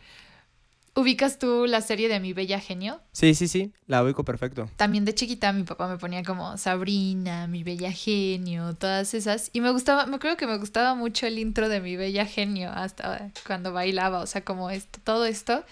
¿ubicas 0.96 1.38
tú 1.38 1.66
la 1.68 1.82
serie 1.82 2.08
de 2.08 2.20
Mi 2.20 2.34
Bella 2.34 2.60
Genio? 2.60 3.02
Sí, 3.12 3.36
sí, 3.36 3.48
sí, 3.48 3.72
la 3.86 4.04
ubico 4.04 4.24
perfecto. 4.24 4.70
También 4.78 5.06
de 5.06 5.14
chiquita 5.14 5.54
mi 5.54 5.64
papá 5.64 5.88
me 5.88 5.98
ponía 5.98 6.24
como 6.24 6.58
Sabrina, 6.58 7.48
Mi 7.48 7.64
Bella 7.64 7.92
Genio, 7.92 8.74
todas 8.76 9.14
esas. 9.14 9.50
Y 9.54 9.62
me 9.62 9.72
gustaba, 9.72 10.06
me 10.06 10.16
acuerdo 10.16 10.38
que 10.38 10.48
me 10.48 10.58
gustaba 10.58 10.96
mucho 10.96 11.28
el 11.28 11.38
intro 11.38 11.70
de 11.70 11.82
Mi 11.82 11.96
Bella 11.96 12.26
Genio 12.26 12.72
hasta 12.72 13.32
cuando 13.46 13.74
bailaba, 13.74 14.20
o 14.20 14.26
sea, 14.26 14.44
como 14.44 14.70
esto, 14.70 15.00
todo 15.04 15.26
esto. 15.26 15.64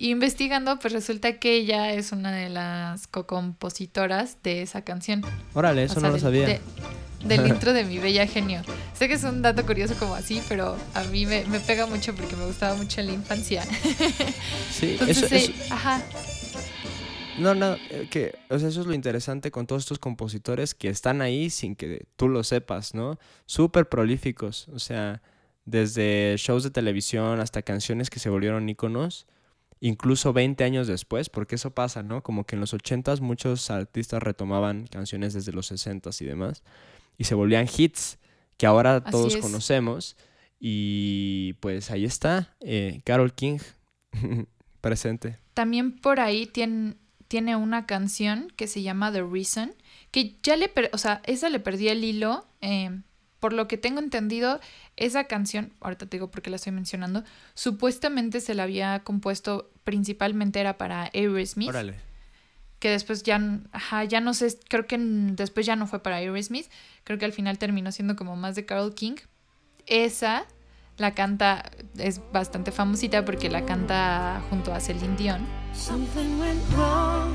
Y 0.00 0.10
investigando, 0.10 0.78
pues 0.78 0.92
resulta 0.92 1.38
que 1.40 1.56
ella 1.56 1.92
es 1.92 2.12
una 2.12 2.30
de 2.32 2.48
las 2.48 3.08
co-compositoras 3.08 4.42
de 4.44 4.62
esa 4.62 4.82
canción. 4.82 5.22
Órale, 5.54 5.82
O 5.82 5.84
eso 5.86 5.94
sea, 6.00 6.02
no 6.08 6.10
lo 6.14 6.20
sabía. 6.20 6.46
de- 6.46 6.60
del 7.24 7.46
intro 7.48 7.72
de 7.72 7.82
Mi 7.82 7.98
Bella 7.98 8.24
Genio. 8.28 8.62
Sé 8.94 9.08
que 9.08 9.14
es 9.14 9.24
un 9.24 9.42
dato 9.42 9.66
curioso 9.66 9.94
como 9.98 10.14
así, 10.14 10.40
pero 10.48 10.76
a 10.94 11.02
mí 11.04 11.26
me, 11.26 11.44
me 11.46 11.58
pega 11.58 11.86
mucho 11.86 12.14
porque 12.14 12.36
me 12.36 12.46
gustaba 12.46 12.76
mucho 12.76 13.00
en 13.00 13.08
la 13.08 13.12
infancia. 13.14 13.64
Sí, 14.70 14.92
Entonces, 15.00 15.24
eso, 15.24 15.34
eso- 15.34 15.50
eh, 15.50 15.66
ajá, 15.70 16.00
no, 17.38 17.54
no, 17.56 17.74
eh, 17.90 18.06
que, 18.10 18.36
o 18.50 18.58
sea, 18.60 18.68
eso 18.68 18.80
es 18.80 18.86
lo 18.86 18.94
interesante 18.94 19.50
con 19.50 19.66
todos 19.66 19.82
estos 19.82 19.98
compositores 19.98 20.74
que 20.74 20.88
están 20.88 21.20
ahí 21.22 21.50
sin 21.50 21.74
que 21.74 22.06
tú 22.16 22.28
lo 22.28 22.44
sepas, 22.44 22.94
¿no? 22.94 23.18
Súper 23.46 23.88
prolíficos, 23.88 24.68
o 24.72 24.78
sea, 24.78 25.22
desde 25.64 26.34
shows 26.38 26.62
de 26.62 26.70
televisión 26.70 27.40
hasta 27.40 27.62
canciones 27.62 28.10
que 28.10 28.18
se 28.20 28.28
volvieron 28.30 28.68
íconos, 28.68 29.26
incluso 29.80 30.32
20 30.32 30.64
años 30.64 30.86
después, 30.86 31.28
porque 31.30 31.54
eso 31.56 31.70
pasa, 31.72 32.02
¿no? 32.02 32.22
Como 32.22 32.44
que 32.44 32.56
en 32.56 32.60
los 32.60 32.74
80s 32.74 33.20
muchos 33.20 33.70
artistas 33.70 34.22
retomaban 34.22 34.86
canciones 34.86 35.34
desde 35.34 35.52
los 35.52 35.70
60s 35.70 36.20
y 36.20 36.24
demás, 36.24 36.62
y 37.16 37.24
se 37.24 37.34
volvían 37.34 37.66
hits 37.76 38.18
que 38.56 38.66
ahora 38.66 38.96
Así 38.96 39.10
todos 39.10 39.34
es. 39.36 39.40
conocemos, 39.40 40.16
y 40.58 41.52
pues 41.60 41.90
ahí 41.90 42.04
está, 42.04 42.56
eh, 42.60 43.00
Carol 43.04 43.32
King, 43.32 43.58
presente. 44.80 45.38
También 45.54 45.96
por 45.98 46.20
ahí 46.20 46.46
tiene, 46.46 46.94
tiene 47.28 47.56
una 47.56 47.86
canción 47.86 48.48
que 48.56 48.66
se 48.66 48.82
llama 48.82 49.12
The 49.12 49.22
Reason, 49.22 49.74
que 50.10 50.36
ya 50.42 50.56
le, 50.56 50.68
per- 50.68 50.90
o 50.92 50.98
sea, 50.98 51.20
esa 51.26 51.48
le 51.50 51.60
perdí 51.60 51.88
el 51.88 52.04
hilo. 52.04 52.46
eh, 52.60 53.00
por 53.40 53.52
lo 53.52 53.68
que 53.68 53.76
tengo 53.76 54.00
entendido, 54.00 54.60
esa 54.96 55.24
canción, 55.24 55.72
ahorita 55.80 56.06
te 56.06 56.16
digo 56.16 56.30
por 56.30 56.42
qué 56.42 56.50
la 56.50 56.56
estoy 56.56 56.72
mencionando, 56.72 57.24
supuestamente 57.54 58.40
se 58.40 58.54
la 58.54 58.64
había 58.64 59.00
compuesto 59.00 59.70
principalmente 59.84 60.60
era 60.60 60.76
para 60.76 61.10
Aerosmith, 61.14 61.68
Órale. 61.68 61.94
que 62.78 62.90
después 62.90 63.22
ya, 63.22 63.40
ajá, 63.72 64.04
ya 64.04 64.20
no 64.20 64.34
sé, 64.34 64.58
creo 64.68 64.86
que 64.86 64.98
después 64.98 65.66
ya 65.66 65.76
no 65.76 65.86
fue 65.86 66.02
para 66.02 66.16
Aerosmith, 66.16 66.66
creo 67.04 67.18
que 67.18 67.24
al 67.24 67.32
final 67.32 67.58
terminó 67.58 67.92
siendo 67.92 68.16
como 68.16 68.36
más 68.36 68.54
de 68.54 68.66
Carol 68.66 68.94
King. 68.94 69.16
Esa 69.86 70.44
la 70.98 71.14
canta, 71.14 71.70
es 71.96 72.20
bastante 72.32 72.72
famosita 72.72 73.24
porque 73.24 73.48
la 73.48 73.64
canta 73.64 74.42
junto 74.50 74.74
a 74.74 74.80
Celine 74.80 75.16
Dion. 75.16 75.46
Something 75.72 76.38
went 76.40 76.60
wrong. 76.76 77.32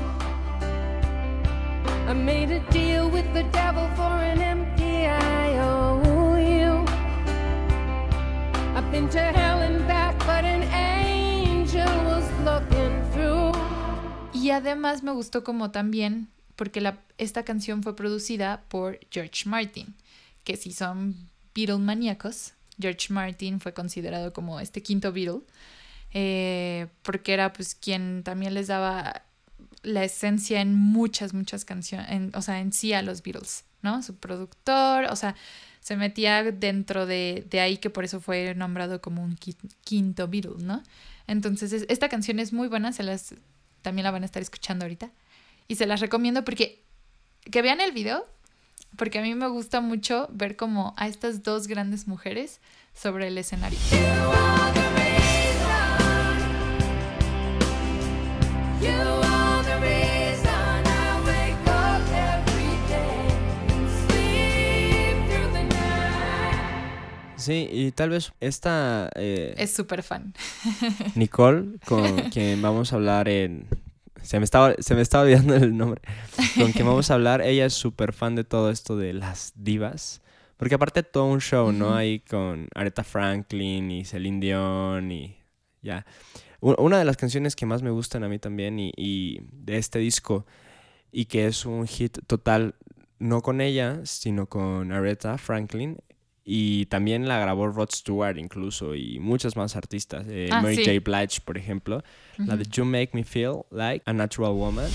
I 2.06 2.12
made 2.12 2.52
a 2.52 2.60
deal 2.70 3.10
with 3.10 3.24
the 3.32 3.44
devil 3.44 3.88
for 3.96 4.12
an 4.22 4.42
empty. 4.42 4.84
I've 8.94 9.00
been 9.00 9.10
to 9.10 9.18
hell 9.18 9.60
and 9.60 9.88
back, 9.88 10.16
but 10.18 10.44
an. 10.44 10.62
Y 14.32 14.50
además 14.50 15.02
me 15.02 15.10
gustó 15.10 15.42
como 15.42 15.72
también, 15.72 16.28
porque 16.54 16.80
esta 17.18 17.44
canción 17.44 17.82
fue 17.82 17.96
producida 17.96 18.62
por 18.68 19.00
George 19.10 19.48
Martin, 19.48 19.96
que 20.44 20.56
si 20.56 20.72
son 20.72 21.16
Beatle 21.54 21.78
maníacos, 21.78 22.52
George 22.78 23.12
Martin 23.12 23.58
fue 23.58 23.72
considerado 23.72 24.32
como 24.32 24.60
este 24.60 24.82
quinto 24.82 25.12
Beatle, 25.12 25.40
eh, 26.12 26.86
porque 27.02 27.32
era 27.32 27.52
pues 27.52 27.74
quien 27.74 28.22
también 28.22 28.54
les 28.54 28.68
daba 28.68 29.22
la 29.82 30.04
esencia 30.04 30.60
en 30.60 30.74
muchas, 30.74 31.34
muchas 31.34 31.64
canciones, 31.64 32.32
o 32.34 32.42
sea, 32.42 32.60
en 32.60 32.72
sí 32.72 32.92
a 32.92 33.02
los 33.02 33.22
Beatles, 33.22 33.64
¿no? 33.82 34.02
Su 34.02 34.14
productor, 34.14 35.06
o 35.06 35.16
sea, 35.16 35.34
se 35.84 35.96
metía 35.98 36.42
dentro 36.42 37.04
de, 37.04 37.44
de 37.50 37.60
ahí 37.60 37.76
que 37.76 37.90
por 37.90 38.04
eso 38.04 38.18
fue 38.18 38.54
nombrado 38.54 39.02
como 39.02 39.22
un 39.22 39.36
qui- 39.36 39.54
quinto 39.84 40.28
Beatle, 40.28 40.54
¿no? 40.64 40.82
Entonces, 41.26 41.74
es- 41.74 41.84
esta 41.90 42.08
canción 42.08 42.38
es 42.38 42.54
muy 42.54 42.68
buena, 42.68 42.90
se 42.92 43.02
las 43.02 43.34
también 43.82 44.04
la 44.04 44.10
van 44.10 44.22
a 44.22 44.26
estar 44.26 44.40
escuchando 44.40 44.86
ahorita. 44.86 45.10
Y 45.68 45.74
se 45.74 45.84
las 45.86 46.00
recomiendo 46.00 46.42
porque 46.42 46.80
que 47.50 47.60
vean 47.60 47.82
el 47.82 47.92
video, 47.92 48.24
porque 48.96 49.18
a 49.18 49.22
mí 49.22 49.34
me 49.34 49.48
gusta 49.48 49.82
mucho 49.82 50.26
ver 50.32 50.56
como 50.56 50.94
a 50.96 51.06
estas 51.06 51.42
dos 51.42 51.66
grandes 51.66 52.08
mujeres 52.08 52.60
sobre 52.94 53.28
el 53.28 53.36
escenario. 53.36 53.78
Sí, 67.44 67.68
y 67.70 67.92
tal 67.92 68.10
vez 68.10 68.32
esta 68.40 69.10
eh, 69.14 69.54
Es 69.58 69.74
súper 69.74 70.02
fan. 70.02 70.32
Nicole, 71.14 71.78
con 71.84 72.30
quien 72.30 72.62
vamos 72.62 72.92
a 72.92 72.96
hablar 72.96 73.28
en... 73.28 73.66
Se 74.22 74.38
me, 74.38 74.44
estaba, 74.44 74.74
se 74.78 74.94
me 74.94 75.02
estaba 75.02 75.24
olvidando 75.24 75.54
el 75.54 75.76
nombre. 75.76 76.00
Con 76.56 76.72
quien 76.72 76.86
vamos 76.86 77.10
a 77.10 77.14
hablar, 77.14 77.42
ella 77.42 77.66
es 77.66 77.74
súper 77.74 78.14
fan 78.14 78.34
de 78.34 78.44
todo 78.44 78.70
esto 78.70 78.96
de 78.96 79.12
las 79.12 79.52
divas. 79.54 80.22
Porque 80.56 80.76
aparte 80.76 81.02
todo 81.02 81.26
un 81.26 81.42
show, 81.42 81.72
¿no? 81.72 81.88
Ujú. 81.88 81.94
Ahí 81.94 82.20
con 82.20 82.68
Aretha 82.74 83.04
Franklin 83.04 83.90
y 83.90 84.06
Celine 84.06 84.40
Dion 84.40 85.12
y 85.12 85.36
ya. 85.82 86.06
Una 86.60 86.98
de 86.98 87.04
las 87.04 87.18
canciones 87.18 87.54
que 87.54 87.66
más 87.66 87.82
me 87.82 87.90
gustan 87.90 88.24
a 88.24 88.28
mí 88.30 88.38
también 88.38 88.78
y, 88.78 88.92
y 88.96 89.40
de 89.52 89.76
este 89.76 89.98
disco 89.98 90.46
y 91.12 91.26
que 91.26 91.46
es 91.46 91.66
un 91.66 91.86
hit 91.86 92.18
total, 92.26 92.74
no 93.18 93.42
con 93.42 93.60
ella, 93.60 94.00
sino 94.04 94.46
con 94.46 94.90
Aretha 94.90 95.36
Franklin. 95.36 95.98
Y 96.44 96.86
también 96.86 97.26
la 97.26 97.38
grabó 97.38 97.68
Rod 97.68 97.88
Stewart 97.90 98.36
incluso 98.38 98.94
y 98.94 99.18
muchos 99.18 99.56
más 99.56 99.76
artistas. 99.76 100.26
eh, 100.28 100.48
Ah, 100.52 100.60
Mary 100.60 100.76
sí. 100.76 100.84
J. 100.84 101.00
Blige, 101.02 101.40
por 101.44 101.56
ejemplo. 101.56 102.02
La 102.36 102.56
de 102.56 102.64
You 102.64 102.84
Make 102.84 103.10
Me 103.14 103.24
Feel 103.24 103.62
Like 103.70 104.02
a 104.06 104.12
Natural 104.12 104.52
Woman. 104.52 104.90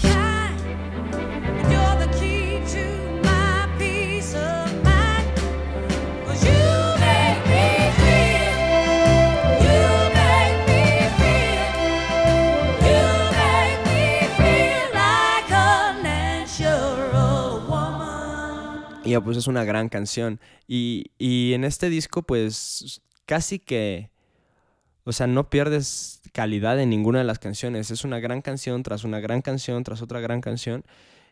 Y 19.18 19.20
pues 19.20 19.38
es 19.38 19.48
una 19.48 19.64
gran 19.64 19.90
canción. 19.90 20.40
Y, 20.68 21.12
y 21.18 21.54
en 21.54 21.64
este 21.64 21.90
disco, 21.90 22.24
pues 22.24 23.02
casi 23.26 23.60
que. 23.60 24.12
O 25.04 25.12
sea, 25.12 25.28
no 25.28 25.50
pierdes 25.50 26.22
calidad 26.34 26.80
en 26.80 26.90
ninguna 26.90 27.20
de 27.20 27.26
las 27.26 27.40
canciones. 27.40 27.90
Es 27.90 28.04
una 28.04 28.20
gran 28.20 28.42
canción 28.42 28.84
tras 28.84 29.04
una 29.04 29.20
gran 29.20 29.42
canción 29.42 29.84
tras 29.84 30.02
otra 30.02 30.20
gran 30.20 30.42
canción. 30.42 30.84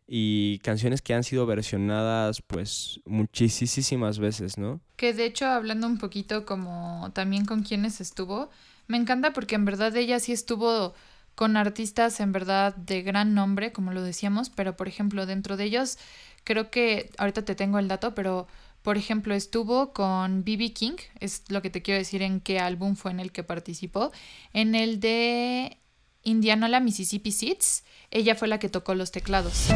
Y 0.07 0.59
canciones 0.59 1.01
que 1.01 1.13
han 1.13 1.23
sido 1.23 1.45
versionadas, 1.45 2.41
pues, 2.41 3.01
muchísimas 3.05 4.19
veces, 4.19 4.57
¿no? 4.57 4.79
Que 4.95 5.13
de 5.13 5.25
hecho, 5.25 5.45
hablando 5.47 5.85
un 5.85 5.97
poquito 5.97 6.45
como 6.45 7.11
también 7.13 7.43
con 7.43 7.61
quienes 7.61 7.99
estuvo, 7.99 8.49
me 8.87 8.95
encanta 8.95 9.33
porque 9.33 9.55
en 9.55 9.65
verdad 9.65 9.95
ella 9.97 10.19
sí 10.19 10.31
estuvo 10.31 10.93
con 11.35 11.55
artistas 11.55 12.19
en 12.19 12.31
verdad 12.31 12.75
de 12.75 13.03
gran 13.03 13.35
nombre, 13.35 13.71
como 13.71 13.91
lo 13.91 14.01
decíamos, 14.01 14.49
pero 14.49 14.75
por 14.75 14.87
ejemplo, 14.87 15.27
dentro 15.27 15.55
de 15.55 15.65
ellos, 15.65 15.99
creo 16.47 16.71
que 16.71 17.11
ahorita 17.17 17.43
te 17.43 17.55
tengo 17.55 17.77
el 17.77 17.89
dato, 17.89 18.15
pero 18.15 18.47
por 18.81 18.95
ejemplo, 18.95 19.35
estuvo 19.35 19.91
con 19.91 20.45
B.B. 20.45 20.71
King, 20.71 20.95
es 21.19 21.43
lo 21.49 21.61
que 21.61 21.69
te 21.69 21.81
quiero 21.81 21.97
decir 21.97 22.21
en 22.21 22.39
qué 22.39 22.59
álbum 22.59 22.95
fue 22.95 23.11
en 23.11 23.19
el 23.19 23.33
que 23.33 23.43
participó, 23.43 24.13
en 24.53 24.73
el 24.73 25.01
de 25.01 25.77
Indianola, 26.23 26.79
Mississippi 26.79 27.33
Seeds, 27.33 27.83
ella 28.11 28.33
fue 28.35 28.47
la 28.47 28.59
que 28.59 28.69
tocó 28.69 28.95
los 28.95 29.11
teclados. 29.11 29.67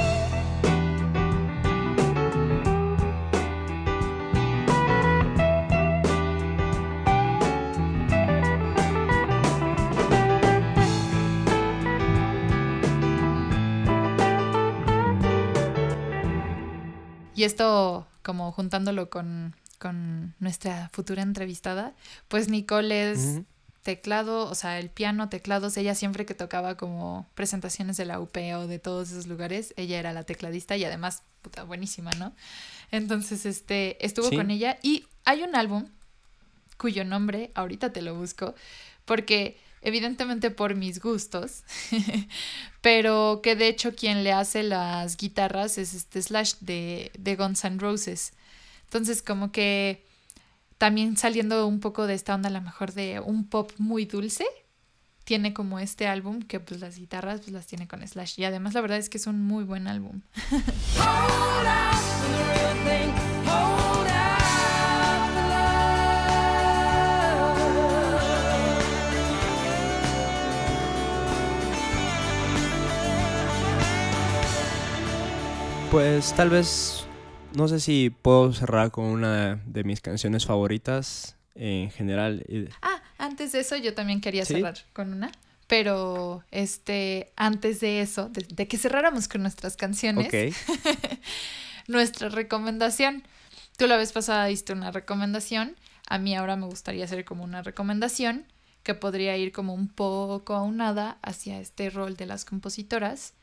Y 17.42 17.44
esto, 17.44 18.06
como 18.22 18.52
juntándolo 18.52 19.10
con, 19.10 19.56
con 19.80 20.36
nuestra 20.38 20.90
futura 20.94 21.24
entrevistada, 21.24 21.96
pues 22.28 22.50
Nicole 22.50 23.14
es 23.14 23.40
teclado, 23.82 24.48
o 24.48 24.54
sea, 24.54 24.78
el 24.78 24.92
piano, 24.92 25.28
teclados, 25.28 25.76
ella 25.76 25.96
siempre 25.96 26.28
que 26.28 26.36
tocaba 26.36 26.78
como 26.78 27.26
presentaciones 27.34 27.98
de 27.98 28.06
la 28.06 28.20
UP 28.20 28.38
o 28.56 28.68
de 28.68 28.78
todos 28.78 29.10
esos 29.10 29.26
lugares, 29.26 29.74
ella 29.76 29.98
era 29.98 30.14
la 30.14 30.22
tecladista 30.24 30.78
y 30.78 30.86
además, 30.86 31.24
puta, 31.42 31.64
buenísima, 31.64 32.12
¿no? 32.20 32.32
Entonces, 32.92 33.48
este, 33.48 34.06
estuvo 34.06 34.30
Sí. 34.30 34.36
con 34.36 34.52
ella 34.52 34.78
y 34.84 35.08
hay 35.26 35.42
un 35.42 35.56
álbum 35.56 35.88
cuyo 36.78 37.04
nombre, 37.06 37.50
ahorita 37.56 37.92
te 37.92 38.04
lo 38.04 38.14
busco, 38.14 38.54
porque 39.06 39.58
evidentemente 39.82 40.52
por 40.52 40.76
mis 40.76 41.00
gustos, 41.00 41.63
pero 42.82 43.41
que 43.44 43.56
de 43.56 43.67
hecho 43.67 43.96
quien 43.96 44.24
le 44.24 44.32
hace 44.32 44.63
las 44.63 45.17
guitarras 45.17 45.78
es 45.78 45.94
este 45.94 46.22
Slash 46.22 46.56
de, 46.62 47.12
de 47.17 47.36
Guns 47.36 47.63
N' 47.65 47.80
Roses. 47.80 48.34
Entonces, 48.86 49.22
como 49.22 49.52
que 49.52 50.06
también 50.78 51.17
saliendo 51.17 51.67
un 51.67 51.80
poco 51.80 52.08
de 52.08 52.13
esta 52.13 52.36
onda, 52.36 52.50
a 52.50 52.52
lo 52.52 52.62
mejor 52.62 52.94
de 52.94 53.20
un 53.20 53.48
pop 53.48 53.72
muy 53.78 54.06
dulce, 54.06 54.46
tiene 55.24 55.54
como 55.54 55.80
este 55.80 56.08
álbum 56.08 56.41
que 56.41 56.60
pues 56.60 56.82
las 56.82 56.98
guitarras 56.98 57.41
pues 57.41 57.52
las 57.52 57.67
tiene 57.67 57.88
con 57.88 58.06
Slash. 58.06 58.39
Y 58.39 58.46
además 58.46 58.74
la 58.74 58.82
verdad 58.82 58.98
es 58.98 59.10
que 59.10 59.17
es 59.17 59.28
un 59.28 59.44
muy 59.44 59.63
buen 59.63 59.88
álbum. 59.88 60.22
Pues 75.92 76.34
tal 76.38 76.50
vez, 76.50 77.04
no 77.54 77.68
sé 77.68 77.82
si 77.82 78.12
puedo 78.12 78.54
cerrar 78.54 78.92
con 78.92 79.04
una 79.04 79.58
de 79.66 79.84
mis 79.84 80.00
canciones 80.00 80.46
favoritas 80.46 81.36
en 81.54 81.92
general. 81.92 82.46
Ah, 82.82 83.02
antes 83.18 83.52
de 83.52 83.60
eso 83.60 83.76
yo 83.76 83.94
también 83.94 84.22
quería 84.22 84.46
¿Sí? 84.46 84.54
cerrar 84.54 84.78
con 84.94 85.12
una. 85.12 85.34
Pero 85.68 86.46
este, 86.50 87.34
antes 87.36 87.82
de 87.82 88.00
eso, 88.00 88.30
de, 88.30 88.46
de 88.54 88.70
que 88.70 88.78
cerráramos 88.78 89.28
con 89.28 89.42
nuestras 89.42 89.76
canciones, 89.76 90.32
nuestra 91.88 92.30
recomendación. 92.30 93.24
Tú 93.76 93.86
la 93.86 93.98
vez 93.98 94.14
pasada 94.14 94.46
diste 94.46 94.72
una 94.72 94.92
recomendación. 94.92 95.76
A 96.08 96.20
mí 96.20 96.34
ahora 96.38 96.56
me 96.56 96.68
gustaría 96.68 97.04
hacer 97.04 97.26
como 97.26 97.44
una 97.44 97.64
recomendación 97.64 98.46
que 98.84 98.94
podría 98.94 99.36
ir 99.36 99.52
como 99.52 99.74
un 99.74 99.90
poco 99.90 100.54
aunada 100.54 101.18
hacia 101.22 101.60
este 101.60 101.90
rol 101.90 102.16
de 102.16 102.28
las 102.28 102.46
compositoras 102.46 103.34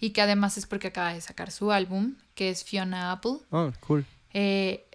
y 0.00 0.10
que 0.10 0.22
además 0.22 0.58
es 0.58 0.66
porque 0.66 0.88
acaba 0.88 1.14
de 1.14 1.20
sacar 1.20 1.50
su 1.50 1.72
álbum, 1.72 2.14
que 2.34 2.50
es 2.50 2.64
Fiona 2.64 3.12
Apple. 3.12 3.38
oh, 3.50 3.72
cool. 3.86 4.04
Eh, 4.32 4.86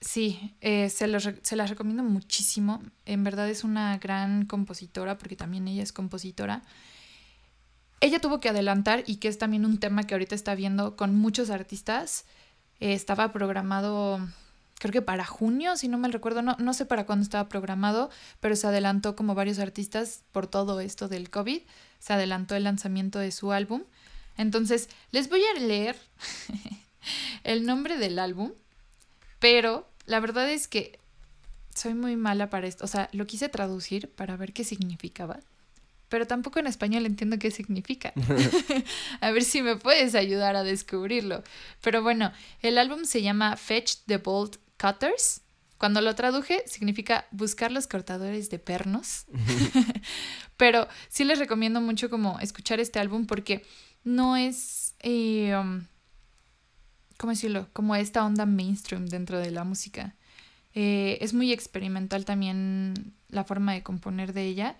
sí, 0.00 0.54
eh, 0.60 0.90
se, 0.90 1.06
los 1.06 1.28
se 1.42 1.56
las 1.56 1.70
recomiendo 1.70 2.02
muchísimo. 2.02 2.82
En 3.06 3.24
verdad 3.24 3.48
es 3.48 3.64
una 3.64 3.96
gran 3.98 4.46
compositora 4.46 5.18
porque 5.18 5.36
también 5.36 5.68
ella 5.68 5.82
es 5.82 5.92
compositora. 5.92 6.62
Ella 8.00 8.20
tuvo 8.20 8.40
que 8.40 8.48
adelantar 8.48 9.04
y 9.06 9.16
que 9.16 9.28
es 9.28 9.38
también 9.38 9.64
un 9.64 9.78
tema 9.78 10.04
que 10.04 10.14
ahorita 10.14 10.34
está 10.34 10.54
viendo 10.54 10.96
con 10.96 11.14
muchos 11.16 11.50
artistas. 11.50 12.24
Eh, 12.80 12.92
estaba 12.92 13.32
programado, 13.32 14.20
creo 14.78 14.92
que 14.92 15.02
para 15.02 15.24
junio, 15.24 15.76
si 15.76 15.88
no 15.88 15.98
me 15.98 16.08
recuerdo, 16.08 16.42
no, 16.42 16.56
no 16.58 16.74
sé 16.74 16.86
para 16.86 17.06
cuándo 17.06 17.24
estaba 17.24 17.48
programado, 17.48 18.10
pero 18.40 18.54
se 18.54 18.68
adelantó 18.68 19.16
como 19.16 19.34
varios 19.34 19.58
artistas 19.58 20.22
por 20.32 20.46
todo 20.46 20.80
esto 20.80 21.08
del 21.08 21.30
COVID. 21.30 21.62
Se 21.98 22.12
adelantó 22.12 22.54
el 22.54 22.64
lanzamiento 22.64 23.18
de 23.18 23.32
su 23.32 23.52
álbum. 23.52 23.82
Entonces, 24.38 24.88
les 25.10 25.28
voy 25.28 25.42
a 25.44 25.60
leer 25.60 25.96
el 27.44 27.66
nombre 27.66 27.98
del 27.98 28.18
álbum, 28.18 28.52
pero 29.38 29.86
la 30.06 30.20
verdad 30.20 30.50
es 30.50 30.68
que 30.68 30.98
soy 31.74 31.94
muy 31.94 32.16
mala 32.16 32.48
para 32.48 32.66
esto. 32.66 32.84
O 32.84 32.88
sea, 32.88 33.10
lo 33.12 33.26
quise 33.26 33.48
traducir 33.48 34.08
para 34.08 34.36
ver 34.36 34.52
qué 34.52 34.64
significaba, 34.64 35.40
pero 36.08 36.26
tampoco 36.26 36.58
en 36.58 36.66
español 36.66 37.04
entiendo 37.04 37.38
qué 37.38 37.50
significa. 37.50 38.12
a 39.20 39.30
ver 39.32 39.44
si 39.44 39.60
me 39.60 39.76
puedes 39.76 40.14
ayudar 40.14 40.56
a 40.56 40.62
descubrirlo. 40.62 41.42
Pero 41.82 42.02
bueno, 42.02 42.32
el 42.62 42.78
álbum 42.78 43.04
se 43.04 43.22
llama 43.22 43.56
Fetch 43.56 44.04
the 44.06 44.18
Bolt 44.18 44.56
Cutters. 44.80 45.42
Cuando 45.78 46.00
lo 46.00 46.14
traduje 46.16 46.64
significa 46.66 47.26
buscar 47.30 47.70
los 47.70 47.86
cortadores 47.86 48.50
de 48.50 48.58
pernos. 48.58 49.26
Pero 50.56 50.88
sí 51.08 51.22
les 51.22 51.38
recomiendo 51.38 51.80
mucho 51.80 52.10
como 52.10 52.40
escuchar 52.40 52.80
este 52.80 52.98
álbum 52.98 53.26
porque 53.26 53.64
no 54.08 54.36
es, 54.36 54.94
eh, 55.00 55.54
um, 55.56 55.84
¿cómo 57.16 57.32
decirlo? 57.32 57.68
Como 57.72 57.94
esta 57.94 58.24
onda 58.24 58.46
mainstream 58.46 59.06
dentro 59.06 59.38
de 59.38 59.50
la 59.50 59.64
música. 59.64 60.14
Eh, 60.74 61.18
es 61.20 61.34
muy 61.34 61.52
experimental 61.52 62.24
también 62.24 63.14
la 63.28 63.44
forma 63.44 63.72
de 63.72 63.82
componer 63.82 64.32
de 64.32 64.44
ella 64.44 64.76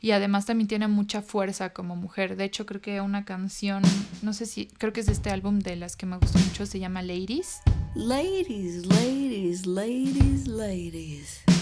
y 0.00 0.12
además 0.12 0.46
también 0.46 0.68
tiene 0.68 0.88
mucha 0.88 1.22
fuerza 1.22 1.72
como 1.72 1.96
mujer. 1.96 2.36
De 2.36 2.44
hecho, 2.44 2.66
creo 2.66 2.80
que 2.80 3.00
una 3.00 3.24
canción, 3.24 3.82
no 4.22 4.32
sé 4.32 4.46
si, 4.46 4.66
creo 4.66 4.92
que 4.92 5.00
es 5.00 5.06
de 5.06 5.12
este 5.12 5.30
álbum 5.30 5.58
de 5.58 5.76
las 5.76 5.96
que 5.96 6.06
me 6.06 6.16
gustó 6.16 6.38
mucho, 6.38 6.66
se 6.66 6.78
llama 6.78 7.02
Ladies. 7.02 7.60
Ladies, 7.94 8.86
ladies, 8.86 9.66
ladies, 9.66 10.46
ladies. 10.46 11.57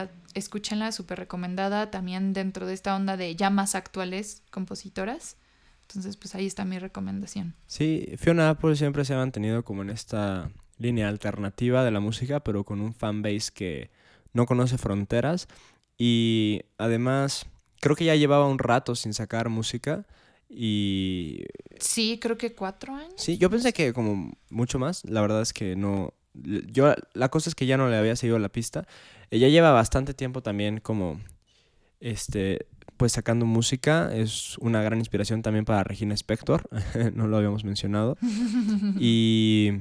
Verdad, 0.00 0.14
escúchenla, 0.34 0.92
súper 0.92 1.18
recomendada. 1.18 1.90
También 1.90 2.32
dentro 2.32 2.66
de 2.66 2.74
esta 2.74 2.96
onda 2.96 3.16
de 3.16 3.34
ya 3.36 3.50
más 3.50 3.74
actuales 3.74 4.42
compositoras. 4.50 5.36
Entonces, 5.88 6.16
pues 6.16 6.34
ahí 6.34 6.46
está 6.46 6.64
mi 6.64 6.78
recomendación. 6.78 7.54
Sí, 7.66 8.08
Fiona 8.16 8.48
Apple 8.50 8.76
siempre 8.76 9.04
se 9.04 9.14
ha 9.14 9.18
mantenido 9.18 9.64
como 9.64 9.82
en 9.82 9.90
esta 9.90 10.50
línea 10.78 11.08
alternativa 11.08 11.84
de 11.84 11.90
la 11.90 12.00
música, 12.00 12.40
pero 12.40 12.64
con 12.64 12.80
un 12.80 12.94
fanbase 12.94 13.52
que 13.52 13.90
no 14.32 14.46
conoce 14.46 14.78
fronteras. 14.78 15.48
Y 15.98 16.62
además, 16.78 17.46
creo 17.80 17.94
que 17.94 18.06
ya 18.06 18.16
llevaba 18.16 18.48
un 18.48 18.58
rato 18.58 18.94
sin 18.94 19.12
sacar 19.12 19.48
música. 19.50 20.06
Y 20.48 21.44
Sí, 21.78 22.18
creo 22.20 22.36
que 22.38 22.54
cuatro 22.54 22.94
años. 22.94 23.14
sí, 23.16 23.36
yo 23.38 23.50
pensé 23.50 23.72
que 23.72 23.92
como 23.92 24.32
mucho 24.50 24.78
más. 24.78 25.04
La 25.04 25.20
verdad 25.20 25.42
es 25.42 25.52
que 25.52 25.76
no. 25.76 26.14
Yo, 26.34 26.94
la 27.12 27.28
cosa 27.28 27.50
es 27.50 27.54
que 27.54 27.66
ya 27.66 27.76
no 27.76 27.88
le 27.88 27.96
había 27.96 28.16
seguido 28.16 28.38
la 28.38 28.48
pista. 28.48 28.86
Ella 29.30 29.48
lleva 29.48 29.70
bastante 29.72 30.14
tiempo 30.14 30.42
también 30.42 30.80
como 30.80 31.20
este 32.00 32.66
pues 32.96 33.12
sacando 33.12 33.46
música. 33.46 34.14
Es 34.14 34.56
una 34.58 34.82
gran 34.82 34.98
inspiración 34.98 35.42
también 35.42 35.64
para 35.64 35.84
Regina 35.84 36.14
Spector 36.14 36.68
no 37.14 37.26
lo 37.26 37.36
habíamos 37.36 37.64
mencionado. 37.64 38.16
Y 38.98 39.80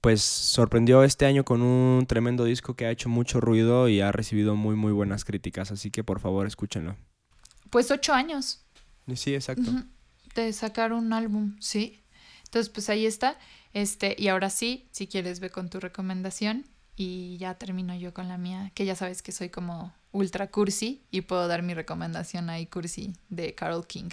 pues 0.00 0.22
sorprendió 0.22 1.02
este 1.02 1.26
año 1.26 1.44
con 1.44 1.62
un 1.62 2.06
tremendo 2.06 2.44
disco 2.44 2.74
que 2.74 2.86
ha 2.86 2.90
hecho 2.90 3.08
mucho 3.08 3.40
ruido 3.40 3.88
y 3.88 4.00
ha 4.00 4.12
recibido 4.12 4.54
muy 4.54 4.76
muy 4.76 4.92
buenas 4.92 5.24
críticas. 5.24 5.72
Así 5.72 5.90
que 5.90 6.04
por 6.04 6.20
favor 6.20 6.46
escúchenlo. 6.46 6.96
Pues 7.70 7.90
ocho 7.90 8.12
años. 8.12 8.64
Sí 9.14 9.34
exacto. 9.34 9.70
De 10.34 10.52
sacar 10.52 10.92
un 10.92 11.12
álbum, 11.12 11.56
sí. 11.60 12.02
Entonces, 12.44 12.70
pues 12.70 12.88
ahí 12.88 13.06
está. 13.06 13.38
Este, 13.72 14.14
y 14.18 14.28
ahora 14.28 14.50
sí, 14.50 14.88
si 14.90 15.06
quieres, 15.06 15.40
ve 15.40 15.50
con 15.50 15.70
tu 15.70 15.80
recomendación. 15.80 16.64
Y 16.98 17.36
ya 17.36 17.54
termino 17.54 17.94
yo 17.94 18.14
con 18.14 18.28
la 18.28 18.38
mía, 18.38 18.72
que 18.74 18.86
ya 18.86 18.94
sabes 18.94 19.20
que 19.20 19.30
soy 19.30 19.50
como 19.50 19.92
ultra 20.16 20.50
cursi 20.50 21.02
y 21.10 21.20
puedo 21.20 21.46
dar 21.46 21.62
mi 21.62 21.74
recomendación 21.74 22.48
ahí 22.48 22.66
cursi 22.66 23.12
de 23.28 23.54
Carol 23.54 23.86
King. 23.86 24.08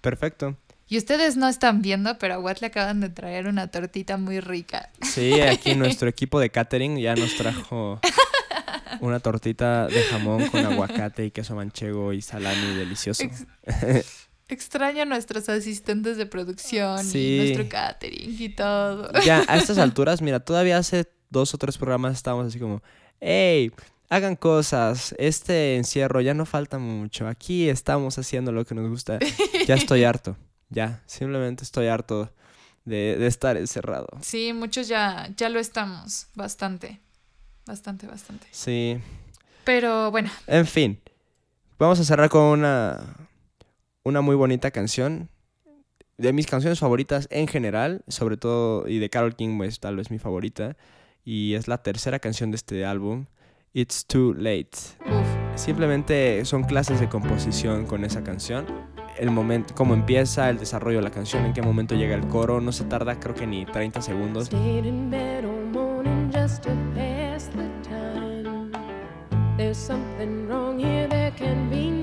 perfecto 0.00 0.56
Y 0.88 0.98
ustedes 0.98 1.36
no 1.36 1.48
están 1.48 1.82
viendo, 1.82 2.18
pero 2.18 2.34
a 2.34 2.38
Watt 2.40 2.60
le 2.60 2.66
acaban 2.66 3.00
de 3.00 3.10
traer 3.10 3.46
una 3.46 3.68
tortita 3.68 4.16
muy 4.16 4.40
rica. 4.40 4.90
sí 5.02 5.40
aquí 5.40 5.76
nuestro 5.76 6.08
equipo 6.08 6.40
de 6.40 6.50
catering 6.50 6.98
ya 6.98 7.14
nos 7.14 7.36
trajo 7.36 8.00
una 9.00 9.20
tortita 9.20 9.86
de 9.86 10.02
jamón 10.02 10.48
con 10.48 10.66
aguacate 10.66 11.26
y 11.26 11.30
queso 11.30 11.54
manchego 11.54 12.12
y 12.12 12.22
salami 12.22 12.74
delicioso 12.74 13.24
Extraño 14.50 15.02
a 15.02 15.04
nuestros 15.04 15.48
asistentes 15.48 16.16
de 16.16 16.26
producción 16.26 17.02
Sí. 17.04 17.36
y 17.36 17.38
nuestro 17.38 17.68
catering 17.68 18.36
y 18.38 18.48
todo. 18.50 19.10
ya 19.24 19.44
a 19.48 19.56
estas 19.56 19.78
alturas, 19.78 20.20
mira, 20.22 20.40
todavía 20.40 20.76
hace 20.78 21.06
dos 21.30 21.54
o 21.54 21.58
tres 21.58 21.78
programas 21.78 22.14
estábamos 22.14 22.48
así 22.48 22.58
como, 22.58 22.82
hey, 23.20 23.70
hagan 24.08 24.34
cosas, 24.34 25.14
este 25.18 25.76
encierro 25.76 26.20
ya 26.20 26.34
no 26.34 26.44
falta 26.44 26.78
mucho, 26.78 27.28
aquí 27.28 27.68
estamos 27.68 28.18
haciendo 28.18 28.50
lo 28.50 28.64
que 28.64 28.74
nos 28.74 28.88
gusta, 28.88 29.18
ya 29.68 29.76
estoy 29.76 30.02
harto, 30.02 30.36
ya, 30.68 31.00
simplemente 31.06 31.62
estoy 31.62 31.86
harto 31.86 32.32
de, 32.84 33.16
de 33.16 33.26
estar 33.28 33.56
encerrado. 33.56 34.08
Sí, 34.20 34.52
muchos 34.52 34.88
ya, 34.88 35.28
ya 35.36 35.48
lo 35.48 35.60
estamos, 35.60 36.26
bastante, 36.34 36.98
bastante, 37.66 38.08
bastante. 38.08 38.48
Sí, 38.50 38.98
Pero 39.62 40.10
bueno, 40.10 40.30
en 40.48 40.66
fin, 40.66 40.98
vamos 41.78 42.00
a 42.00 42.04
cerrar 42.04 42.28
con 42.28 42.42
una, 42.42 42.98
una 44.04 44.20
muy 44.20 44.36
bonita 44.36 44.70
canción. 44.70 45.28
De 46.18 46.32
mis 46.32 46.46
canciones 46.46 46.78
favoritas 46.78 47.28
en 47.30 47.48
general, 47.48 48.02
sobre 48.08 48.36
todo, 48.36 48.86
y 48.88 48.98
de 48.98 49.08
Carol 49.08 49.36
King, 49.36 49.56
pues 49.56 49.80
tal 49.80 49.96
vez 49.96 50.10
mi 50.10 50.18
favorita. 50.18 50.76
Y 51.24 51.54
es 51.54 51.68
la 51.68 51.82
tercera 51.82 52.18
canción 52.18 52.50
de 52.50 52.56
este 52.56 52.84
álbum. 52.84 53.26
It's 53.72 54.06
Too 54.06 54.34
Late. 54.34 54.70
Uf. 55.06 55.40
Simplemente 55.54 56.44
son 56.44 56.64
clases 56.64 57.00
de 57.00 57.08
composición 57.08 57.86
con 57.86 58.04
esa 58.04 58.22
canción. 58.22 58.66
El 59.18 59.30
momento, 59.30 59.74
cómo 59.74 59.94
empieza, 59.94 60.48
el 60.48 60.58
desarrollo 60.58 60.98
de 60.98 61.04
la 61.04 61.10
canción, 61.10 61.44
en 61.44 61.52
qué 61.52 61.62
momento 61.62 61.94
llega 61.94 62.14
el 62.14 62.26
coro, 62.28 62.60
no 62.60 62.72
se 62.72 62.84
tarda 62.84 63.18
creo 63.20 63.34
que 63.34 63.46
ni 63.46 63.66
30 63.66 64.00
segundos. 64.00 64.50
There's 69.58 69.76
something 69.76 70.48
wrong 70.48 70.78
here, 70.80 71.06
there 71.06 71.32
can 71.32 71.68
be. 71.68 71.99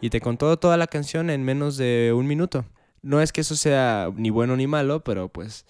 Y 0.00 0.10
te 0.10 0.20
contó 0.20 0.56
toda 0.58 0.76
la 0.76 0.86
canción 0.86 1.28
en 1.30 1.42
menos 1.42 1.76
de 1.76 2.12
un 2.14 2.26
minuto. 2.26 2.64
No 3.02 3.20
es 3.20 3.32
que 3.32 3.40
eso 3.40 3.56
sea 3.56 4.10
ni 4.14 4.30
bueno 4.30 4.56
ni 4.56 4.66
malo, 4.66 5.02
pero 5.02 5.28
pues 5.28 5.66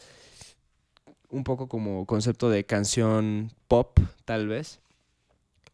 un 1.30 1.44
poco 1.44 1.68
como 1.68 2.06
concepto 2.06 2.50
de 2.50 2.64
canción 2.64 3.52
pop, 3.68 3.98
tal 4.24 4.48
vez. 4.48 4.80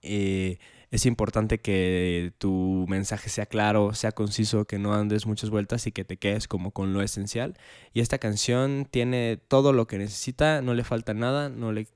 Eh, 0.03 0.59
es 0.91 1.07
importante 1.07 1.59
que 1.59 2.33
tu 2.39 2.87
mensaje 2.89 3.29
sea 3.29 3.47
claro, 3.47 3.95
sea 3.95 4.13
conciso, 4.13 4.65
que 4.67 4.79
no 4.79 4.95
andes 4.95 5.27
muchas 5.27 5.51
vueltas 5.51 5.89
y 5.89 5.93
que 5.93 6.05
te 6.05 6.19
quedes 6.19 6.47
como 6.47 6.71
con 6.71 6.93
lo 6.93 7.03
esencial. 7.03 7.55
Y 7.93 8.01
esta 8.01 8.19
canción 8.19 8.87
tiene 8.89 9.37
todo 9.49 9.73
lo 9.73 9.89
que 9.89 9.99
necesita, 9.99 10.63
no 10.63 10.75
le 10.75 10.85
falta 10.85 11.13
nada, 11.13 11.49
no 11.49 11.73
le, 11.73 11.89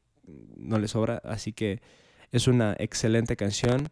no 0.57 0.81
le 0.81 0.88
sobra, 0.88 1.23
así 1.25 1.53
que 1.53 1.81
es 2.33 2.49
una 2.49 2.75
excelente 2.81 3.37
canción. 3.37 3.88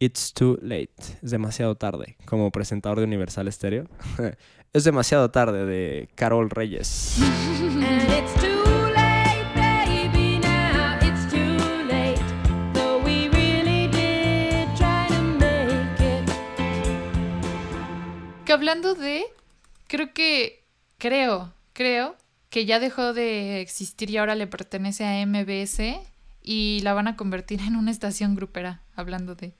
It's 0.00 0.32
too 0.32 0.58
late, 0.60 0.92
es 1.22 1.30
demasiado 1.30 1.76
tarde, 1.76 2.16
como 2.26 2.50
presentador 2.50 2.98
de 2.98 3.04
Universal 3.04 3.50
Stereo. 3.52 3.86
es 4.72 4.84
demasiado 4.84 5.30
tarde 5.30 5.64
de 5.66 6.08
Carol 6.16 6.50
Reyes. 6.50 7.16
Que 18.44 18.52
hablando 18.52 18.94
de, 18.96 19.24
creo 19.86 20.12
que, 20.12 20.64
creo, 20.98 21.54
creo 21.72 22.16
que 22.50 22.66
ya 22.66 22.80
dejó 22.80 23.12
de 23.12 23.60
existir 23.60 24.10
y 24.10 24.16
ahora 24.16 24.34
le 24.34 24.48
pertenece 24.48 25.04
a 25.06 25.24
MBS 25.24 25.80
y 26.42 26.80
la 26.82 26.94
van 26.94 27.06
a 27.06 27.16
convertir 27.16 27.60
en 27.60 27.76
una 27.76 27.92
estación 27.92 28.34
grupera, 28.34 28.82
hablando 28.96 29.36
de. 29.36 29.54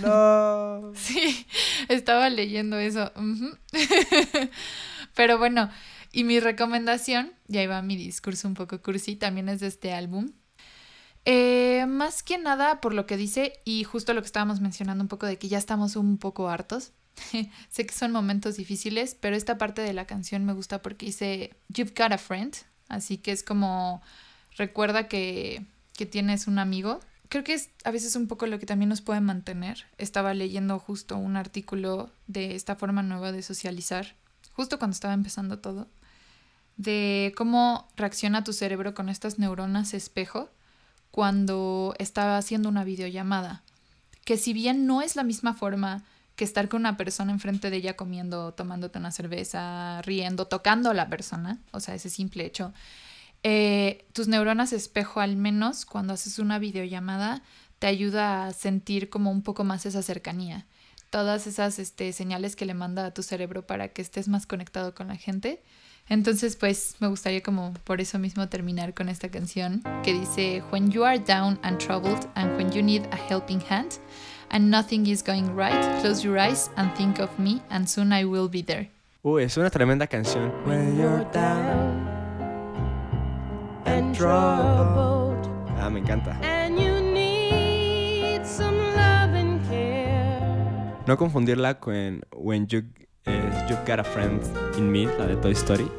No. 0.00 0.92
Sí, 0.94 1.46
estaba 1.88 2.30
leyendo 2.30 2.78
eso. 2.78 3.12
Pero 5.14 5.38
bueno, 5.38 5.70
y 6.12 6.24
mi 6.24 6.40
recomendación, 6.40 7.32
y 7.48 7.58
ahí 7.58 7.66
va 7.66 7.82
mi 7.82 7.96
discurso 7.96 8.46
un 8.48 8.54
poco 8.54 8.80
cursi, 8.80 9.16
también 9.16 9.48
es 9.48 9.60
de 9.60 9.66
este 9.66 9.92
álbum. 9.92 10.30
Eh, 11.24 11.86
más 11.88 12.22
que 12.22 12.38
nada 12.38 12.80
por 12.80 12.94
lo 12.94 13.06
que 13.06 13.16
dice 13.16 13.54
y 13.64 13.84
justo 13.84 14.12
lo 14.12 14.20
que 14.20 14.26
estábamos 14.26 14.60
mencionando 14.60 15.02
un 15.02 15.08
poco 15.08 15.26
de 15.26 15.38
que 15.38 15.48
ya 15.48 15.58
estamos 15.58 15.96
un 15.96 16.18
poco 16.18 16.48
hartos. 16.48 16.92
sé 17.70 17.86
que 17.86 17.94
son 17.94 18.12
momentos 18.12 18.56
difíciles, 18.56 19.16
pero 19.18 19.36
esta 19.36 19.56
parte 19.56 19.82
de 19.82 19.92
la 19.92 20.06
canción 20.06 20.44
me 20.44 20.52
gusta 20.52 20.82
porque 20.82 21.06
dice 21.06 21.54
You've 21.68 21.94
got 21.96 22.12
a 22.12 22.18
friend, 22.18 22.54
así 22.88 23.18
que 23.18 23.32
es 23.32 23.42
como 23.42 24.02
recuerda 24.56 25.08
que, 25.08 25.64
que 25.96 26.06
tienes 26.06 26.46
un 26.46 26.58
amigo. 26.58 27.00
Creo 27.28 27.44
que 27.44 27.54
es 27.54 27.70
a 27.84 27.90
veces 27.90 28.16
un 28.16 28.28
poco 28.28 28.46
lo 28.46 28.58
que 28.58 28.66
también 28.66 28.88
nos 28.88 29.00
puede 29.00 29.20
mantener. 29.20 29.86
Estaba 29.98 30.34
leyendo 30.34 30.78
justo 30.78 31.16
un 31.16 31.36
artículo 31.36 32.10
de 32.26 32.54
esta 32.54 32.76
forma 32.76 33.02
nueva 33.02 33.32
de 33.32 33.42
socializar, 33.42 34.14
justo 34.52 34.78
cuando 34.78 34.94
estaba 34.94 35.14
empezando 35.14 35.58
todo, 35.58 35.88
de 36.76 37.32
cómo 37.36 37.88
reacciona 37.96 38.44
tu 38.44 38.52
cerebro 38.52 38.94
con 38.94 39.08
estas 39.08 39.38
neuronas 39.38 39.94
espejo 39.94 40.50
cuando 41.10 41.94
está 41.98 42.36
haciendo 42.36 42.68
una 42.68 42.84
videollamada. 42.84 43.62
Que 44.24 44.36
si 44.36 44.52
bien 44.52 44.86
no 44.86 45.02
es 45.02 45.16
la 45.16 45.22
misma 45.22 45.54
forma 45.54 46.02
que 46.36 46.44
estar 46.44 46.68
con 46.68 46.80
una 46.80 46.96
persona 46.96 47.32
enfrente 47.32 47.70
de 47.70 47.76
ella 47.76 47.96
comiendo, 47.96 48.52
tomándote 48.54 48.98
una 48.98 49.12
cerveza, 49.12 50.02
riendo, 50.02 50.46
tocando 50.46 50.90
a 50.90 50.94
la 50.94 51.08
persona, 51.08 51.58
o 51.70 51.80
sea, 51.80 51.94
ese 51.94 52.10
simple 52.10 52.44
hecho, 52.44 52.72
eh, 53.44 54.06
tus 54.14 54.26
neuronas 54.26 54.72
espejo 54.72 55.20
al 55.20 55.36
menos 55.36 55.84
cuando 55.84 56.14
haces 56.14 56.38
una 56.38 56.58
videollamada 56.58 57.42
te 57.78 57.86
ayuda 57.86 58.46
a 58.46 58.52
sentir 58.54 59.10
como 59.10 59.30
un 59.30 59.42
poco 59.42 59.64
más 59.64 59.84
esa 59.84 60.02
cercanía. 60.02 60.66
Todas 61.10 61.46
esas 61.46 61.78
este, 61.78 62.12
señales 62.14 62.56
que 62.56 62.64
le 62.64 62.72
manda 62.72 63.04
a 63.04 63.10
tu 63.12 63.22
cerebro 63.22 63.66
para 63.66 63.88
que 63.88 64.00
estés 64.00 64.28
más 64.28 64.46
conectado 64.46 64.94
con 64.94 65.08
la 65.08 65.16
gente. 65.16 65.62
Entonces, 66.08 66.56
pues 66.56 66.96
me 67.00 67.08
gustaría 67.08 67.42
como 67.42 67.74
por 67.84 68.00
eso 68.00 68.18
mismo 68.18 68.48
terminar 68.48 68.94
con 68.94 69.10
esta 69.10 69.28
canción 69.28 69.82
que 70.02 70.14
dice, 70.14 70.62
When 70.72 70.90
you 70.90 71.04
are 71.04 71.18
down 71.18 71.58
and 71.62 71.78
troubled 71.78 72.26
and 72.34 72.56
when 72.56 72.72
you 72.72 72.82
need 72.82 73.02
a 73.12 73.16
helping 73.16 73.60
hand 73.60 74.00
and 74.48 74.70
nothing 74.70 75.06
is 75.06 75.22
going 75.22 75.54
right, 75.54 76.00
close 76.00 76.26
your 76.26 76.38
eyes 76.38 76.70
and 76.76 76.94
think 76.94 77.20
of 77.20 77.30
me 77.38 77.60
and 77.68 77.86
soon 77.86 78.12
I 78.12 78.24
will 78.24 78.48
be 78.48 78.62
there. 78.62 78.90
Uy, 79.22 79.44
es 79.44 79.56
una 79.58 79.70
tremenda 79.70 80.06
canción. 80.06 80.50
When 80.66 80.96
you're 80.98 81.24
down 81.32 82.13
Ah, 85.76 85.90
me 85.90 86.00
encanta. 86.00 86.38
and 86.42 86.78
you 86.78 87.00
need 87.12 88.44
some 88.44 88.76
love 88.94 89.34
and 89.34 89.60
care. 89.68 90.40
No 91.06 91.16
confundirla 91.16 91.78
con 91.80 92.22
When 92.34 92.66
You, 92.66 92.82
eh, 93.26 93.66
You've 93.68 93.84
Got 93.86 94.00
a 94.00 94.04
Friend 94.04 94.40
in 94.78 94.90
Me, 94.90 95.04
la 95.18 95.26
de 95.26 95.36
Toy 95.36 95.52
Story. 95.52 95.90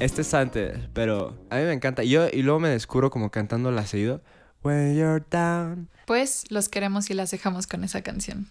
Este 0.00 0.22
es 0.22 0.34
antes, 0.34 0.78
pero 0.92 1.36
a 1.50 1.56
mí 1.56 1.62
me 1.62 1.72
encanta. 1.72 2.02
Yo, 2.02 2.26
y 2.32 2.42
luego 2.42 2.58
me 2.60 2.68
descubro 2.70 3.10
como 3.10 3.30
cantándola 3.30 3.86
seguido. 3.86 4.22
When 4.62 4.94
you're 4.96 5.24
down, 5.30 5.88
Pues 6.06 6.44
los 6.50 6.68
queremos 6.68 7.08
y 7.10 7.14
las 7.14 7.30
dejamos 7.30 7.66
con 7.66 7.84
esa 7.84 8.02
canción. 8.02 8.48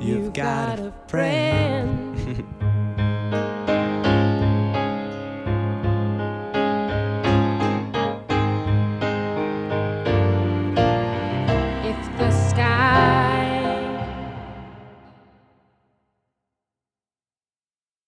you've 0.00 0.28
got 0.34 0.78
a 0.78 0.92
friend. 1.08 2.16